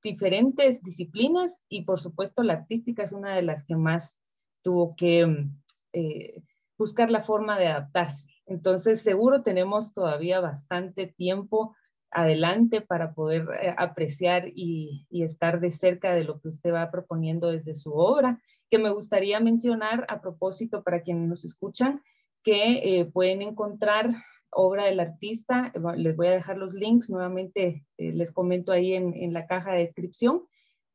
diferentes 0.04 0.82
disciplinas 0.82 1.62
y 1.70 1.84
por 1.84 2.00
supuesto 2.00 2.44
la 2.44 2.54
artística 2.54 3.04
es 3.04 3.12
una 3.12 3.34
de 3.34 3.42
las 3.42 3.64
que 3.64 3.76
más 3.76 4.20
tuvo 4.62 4.96
que 4.96 5.50
eh, 5.94 6.44
buscar 6.78 7.12
la 7.12 7.22
forma 7.22 7.58
de 7.58 7.68
adaptarse. 7.68 8.28
Entonces 8.46 9.02
seguro 9.02 9.42
tenemos 9.42 9.94
todavía 9.94 10.42
bastante 10.42 11.08
tiempo 11.08 11.76
adelante 12.12 12.82
para 12.82 13.14
poder 13.14 13.48
eh, 13.62 13.74
apreciar 13.78 14.46
y, 14.48 15.08
estar 15.12 15.60
de 15.60 15.72
cerca 15.72 16.14
de 16.14 16.24
lo 16.24 16.40
que 16.40 16.50
usted 16.50 16.74
va 16.74 16.92
proponiendo 16.92 17.50
desde 17.50 17.76
su 17.76 17.94
obra, 17.94 18.42
que 18.70 18.80
me 18.80 18.92
gustaría 18.92 19.40
mencionar 19.40 20.06
a 20.10 20.22
propósito 20.22 20.84
para 20.84 21.02
quienes 21.02 21.28
nos 21.28 21.46
escuchan, 21.46 22.02
que 22.44 23.00
eh, 23.00 23.06
pueden 23.06 23.42
encontrar 23.42 24.10
obra 24.52 24.86
del 24.86 25.00
artista. 25.00 25.72
Les 25.96 26.16
voy 26.16 26.28
a 26.28 26.32
dejar 26.32 26.58
los 26.58 26.74
links, 26.74 27.10
nuevamente 27.10 27.86
eh, 27.98 28.12
les 28.14 28.32
comento 28.32 28.72
ahí 28.72 28.94
en, 28.94 29.34
la 29.34 29.46
caja 29.46 29.74
de 29.74 29.80
descripción. 29.80 30.44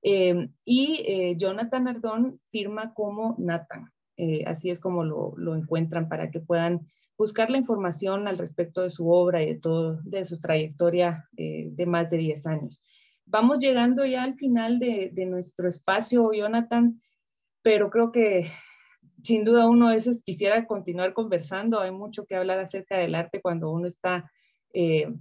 Y 0.03 1.35
Jonathan 1.39 1.89
Ardón 1.89 2.39
firma 2.49 2.93
como 2.93 3.37
Nathan. 3.39 3.91
así 4.45 4.69
es 4.69 4.79
como 4.79 5.03
lo, 5.03 5.57
encuentran 5.57 6.09
para 6.09 6.31
que 6.31 6.41
puedan 6.41 6.87
buscar 7.17 7.51
la 7.51 7.59
información 7.59 8.29
al 8.29 8.39
respecto 8.39 8.83
de 8.83 8.91
su 8.91 9.11
obra 9.11 9.43
y 9.43 9.47
de 9.55 9.61
todo, 9.61 10.01
de 10.03 10.25
su 10.25 10.41
trayectoria 10.41 11.29
de 11.33 11.87
más 11.87 12.11
de 12.11 12.19
10 12.19 12.47
años. 12.47 12.83
Vamos 13.27 13.59
llegando 13.59 14.05
ya 14.05 14.23
al 14.23 14.35
final 14.35 14.79
de, 14.79 15.13
nuestro 15.27 15.69
espacio, 15.69 16.33
Jonathan, 16.33 17.01
pero 17.63 17.91
creo 17.91 18.13
que 18.13 18.47
sin 19.23 19.45
duda 19.45 19.67
uno 19.67 19.89
a 19.89 19.93
veces 19.93 20.23
quisiera 20.23 20.67
continuar 20.67 21.15
conversando, 21.15 21.81
hay 21.81 21.91
mucho 21.91 22.27
que 22.27 22.37
hablar 22.37 22.59
acerca 22.59 22.99
del 22.99 23.15
arte 23.15 23.41
cuando 23.41 23.71
uno 23.71 23.87
está 23.87 24.31
eh, 24.75 25.13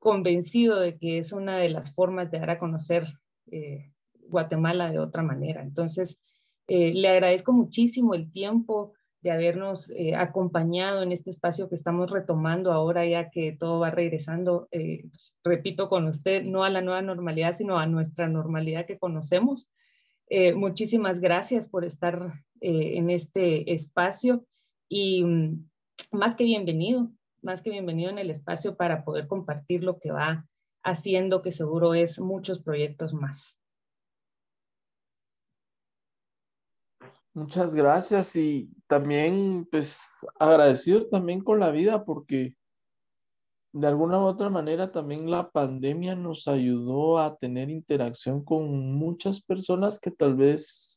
convencido 0.00 0.80
de 0.80 0.98
que 0.98 1.18
es 1.18 1.32
una 1.32 1.58
de 1.58 1.68
las 1.68 1.94
formas 1.94 2.30
de 2.30 2.40
dar 2.40 2.50
a 2.50 2.58
conocer 2.58 3.04
eh, 3.52 3.92
Guatemala 4.14 4.90
de 4.90 4.98
otra 4.98 5.22
manera. 5.22 5.62
Entonces, 5.62 6.18
eh, 6.66 6.92
le 6.92 7.08
agradezco 7.08 7.52
muchísimo 7.52 8.14
el 8.14 8.30
tiempo 8.32 8.92
de 9.22 9.30
habernos 9.30 9.90
acompañado 10.16 11.02
en 11.02 11.10
este 11.10 11.30
espacio 11.30 11.68
que 11.68 11.74
estamos 11.74 12.10
retomando 12.10 12.72
ahora 12.72 13.04
ya 13.06 13.30
que 13.30 13.56
todo 13.58 13.80
va 13.80 13.90
regresando, 13.90 14.68
repito 15.42 15.88
con 15.88 16.06
usted, 16.06 16.44
no 16.44 16.62
a 16.64 16.70
la 16.70 16.82
nueva 16.82 17.02
normalidad, 17.02 17.56
sino 17.56 17.78
a 17.78 17.86
nuestra 17.86 18.28
normalidad 18.28 18.86
que 18.86 18.98
conocemos. 18.98 19.68
muchísimas 20.54 21.20
gracias 21.20 21.66
por 21.66 21.84
estar 21.84 22.32
eh, 22.60 22.96
en 22.96 23.10
este 23.10 23.72
espacio 23.72 24.46
y 24.88 25.22
mm, 25.22 25.68
más 26.12 26.34
que 26.36 26.44
bienvenido, 26.44 27.10
más 27.42 27.60
que 27.60 27.70
bienvenido 27.70 28.10
en 28.10 28.18
el 28.18 28.30
espacio 28.30 28.76
para 28.76 29.04
poder 29.04 29.26
compartir 29.26 29.84
lo 29.84 29.98
que 29.98 30.10
va 30.10 30.46
haciendo, 30.82 31.42
que 31.42 31.50
seguro 31.50 31.94
es 31.94 32.18
muchos 32.18 32.60
proyectos 32.60 33.12
más. 33.12 33.56
Muchas 37.36 37.74
gracias 37.74 38.34
y 38.34 38.68
también 38.86 39.68
pues 39.70 40.26
agradecido 40.38 41.06
también 41.08 41.40
con 41.40 41.60
la 41.60 41.70
vida 41.70 42.04
porque 42.04 42.56
de 43.72 43.86
alguna 43.86 44.18
u 44.18 44.24
otra 44.24 44.48
manera 44.48 44.90
también 44.90 45.30
la 45.30 45.50
pandemia 45.50 46.16
nos 46.16 46.48
ayudó 46.48 47.18
a 47.18 47.36
tener 47.36 47.68
interacción 47.68 48.42
con 48.42 48.92
muchas 48.94 49.42
personas 49.42 50.00
que 50.00 50.10
tal 50.10 50.34
vez 50.34 50.96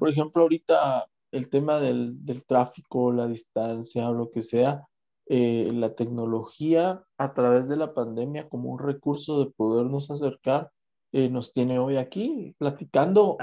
por 0.00 0.08
ejemplo, 0.08 0.42
ahorita 0.42 1.06
el 1.30 1.50
tema 1.50 1.78
del, 1.78 2.16
tráfico, 2.46 3.12
la 3.12 3.26
distancia 3.26 4.08
o 4.08 4.14
lo 4.14 4.30
que 4.30 4.42
sea, 4.42 4.88
eh, 5.26 5.68
la 5.74 5.94
tecnología 5.94 7.04
a 7.18 7.34
través 7.34 7.68
de 7.68 7.76
la 7.76 7.92
pandemia 7.92 8.48
como 8.48 8.70
un 8.70 8.78
recurso 8.78 9.44
de 9.44 9.50
podernos 9.50 10.10
acercar, 10.10 10.72
eh, 11.12 11.28
nos 11.28 11.52
tiene 11.52 11.78
hoy 11.78 11.98
aquí 11.98 12.54
platicando 12.56 13.36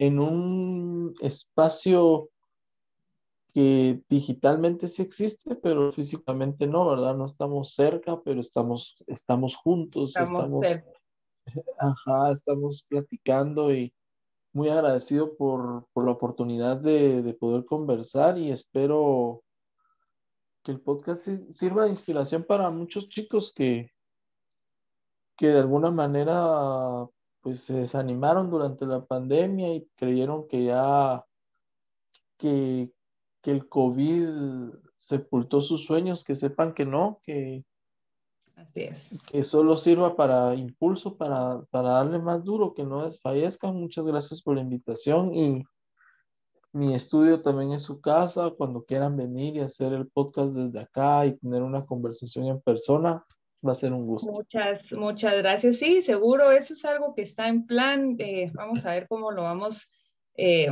en 0.00 0.18
un 0.18 1.14
espacio 1.20 2.30
que 3.52 4.02
digitalmente 4.08 4.88
sí 4.88 5.02
existe, 5.02 5.54
pero 5.56 5.92
físicamente 5.92 6.66
no, 6.66 6.88
¿verdad? 6.88 7.16
No 7.16 7.26
estamos 7.26 7.74
cerca, 7.74 8.20
pero 8.22 8.40
estamos, 8.40 9.04
estamos 9.06 9.56
juntos, 9.56 10.16
estamos, 10.16 10.66
ajá, 11.78 12.30
estamos 12.30 12.86
platicando 12.88 13.72
y, 13.72 13.92
muy 14.52 14.68
agradecido 14.68 15.36
por, 15.36 15.86
la 15.94 16.10
oportunidad 16.10 16.78
de, 16.78 17.36
poder 17.38 17.64
conversar 17.64 18.38
y 18.38 18.50
espero 18.50 19.42
que 20.62 20.72
el 20.72 20.80
podcast 20.80 21.28
sirva 21.52 21.84
de 21.84 21.90
inspiración 21.90 22.44
para 22.44 22.70
muchos 22.70 23.08
chicos 23.08 23.52
que, 23.54 23.92
que 25.36 25.48
de 25.48 25.58
alguna 25.58 25.90
manera 25.90 27.06
pues 27.40 27.60
se 27.62 27.74
desanimaron 27.74 28.50
durante 28.50 28.86
la 28.86 29.04
pandemia 29.04 29.74
y 29.74 29.88
creyeron 29.96 30.46
que 30.48 30.64
ya 30.64 31.24
que, 32.36 32.92
que 33.42 33.50
el 33.50 33.68
COVID 33.68 34.72
sepultó 34.96 35.60
sus 35.60 35.84
sueños, 35.84 36.24
que 36.24 36.34
sepan 36.34 36.74
que 36.74 36.84
no, 36.84 37.20
que, 37.22 37.64
Así 38.60 38.82
es. 38.82 39.10
Que 39.30 39.42
solo 39.42 39.76
sirva 39.76 40.16
para 40.16 40.54
impulso, 40.54 41.16
para, 41.16 41.62
darle 41.72 42.18
más 42.18 42.44
duro, 42.44 42.74
que 42.74 42.84
no 42.84 43.04
desfallezcan. 43.04 43.74
Muchas 43.74 44.06
gracias 44.06 44.42
por 44.42 44.56
la 44.56 44.60
invitación 44.60 45.34
y 45.34 45.64
mi 46.72 46.94
estudio 46.94 47.40
también 47.40 47.72
es 47.72 47.82
su 47.82 48.00
casa. 48.00 48.50
Cuando 48.50 48.84
quieran 48.84 49.16
venir 49.16 49.56
y 49.56 49.60
hacer 49.60 49.94
el 49.94 50.08
podcast 50.08 50.54
desde 50.54 50.78
acá 50.78 51.24
y 51.24 51.38
tener 51.38 51.62
una 51.62 51.86
conversación 51.86 52.48
en 52.48 52.60
persona, 52.60 53.24
va 53.66 53.72
a 53.72 53.74
ser 53.74 53.92
un 53.92 54.06
gusto. 54.06 54.32
Muchas, 54.32 54.92
muchas 54.92 55.36
gracias. 55.36 55.78
Sí, 55.78 56.02
seguro, 56.02 56.50
eso 56.52 56.74
es 56.74 56.84
algo 56.84 57.14
que 57.14 57.22
está 57.22 57.48
en 57.48 57.66
plan. 57.66 58.16
Eh, 58.18 58.50
vamos 58.54 58.86
a 58.86 58.92
ver 58.92 59.06
cómo 59.08 59.30
lo 59.30 59.42
vamos 59.42 59.90
eh, 60.36 60.68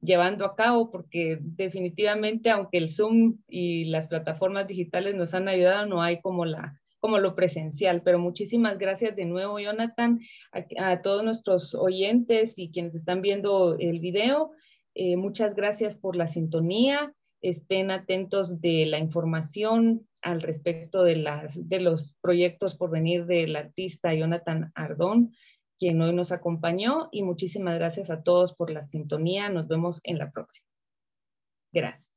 llevando 0.00 0.44
a 0.44 0.56
cabo, 0.56 0.90
porque 0.90 1.38
definitivamente, 1.40 2.50
aunque 2.50 2.78
el 2.78 2.88
Zoom 2.88 3.38
y 3.46 3.84
las 3.86 4.08
plataformas 4.08 4.66
digitales 4.66 5.14
nos 5.14 5.34
han 5.34 5.48
ayudado, 5.48 5.86
no 5.86 6.02
hay 6.02 6.20
como 6.20 6.44
la 6.44 6.78
como 6.98 7.18
lo 7.18 7.34
presencial. 7.34 8.02
Pero 8.02 8.20
muchísimas 8.20 8.78
gracias 8.78 9.16
de 9.16 9.24
nuevo, 9.24 9.58
Jonathan, 9.58 10.20
a, 10.78 11.02
todos 11.02 11.24
nuestros 11.24 11.74
oyentes 11.74 12.58
y 12.60 12.70
quienes 12.70 12.94
están 12.94 13.22
viendo 13.22 13.76
el 13.76 13.98
video. 13.98 14.52
Eh, 14.94 15.16
muchas 15.16 15.56
gracias 15.56 15.96
por 15.96 16.14
la 16.14 16.28
sintonía. 16.28 17.12
Estén 17.40 17.90
atentos 17.90 18.60
de 18.60 18.86
la 18.86 19.00
información 19.00 20.06
al 20.22 20.40
respecto 20.40 21.02
de, 21.02 21.16
las, 21.16 21.68
de 21.68 21.80
los 21.80 22.16
proyectos 22.20 22.76
por 22.76 22.90
venir 22.90 23.26
del 23.26 23.56
artista 23.56 24.14
Jonathan 24.14 24.72
Ardón, 24.74 25.34
quien 25.78 26.00
hoy 26.00 26.12
nos 26.12 26.32
acompañó. 26.32 27.08
Y 27.12 27.22
muchísimas 27.22 27.74
gracias 27.74 28.10
a 28.10 28.22
todos 28.22 28.54
por 28.54 28.70
la 28.70 28.82
sintonía. 28.82 29.48
Nos 29.48 29.68
vemos 29.68 30.00
en 30.04 30.18
la 30.18 30.30
próxima. 30.30 30.66
Gracias. 31.72 32.11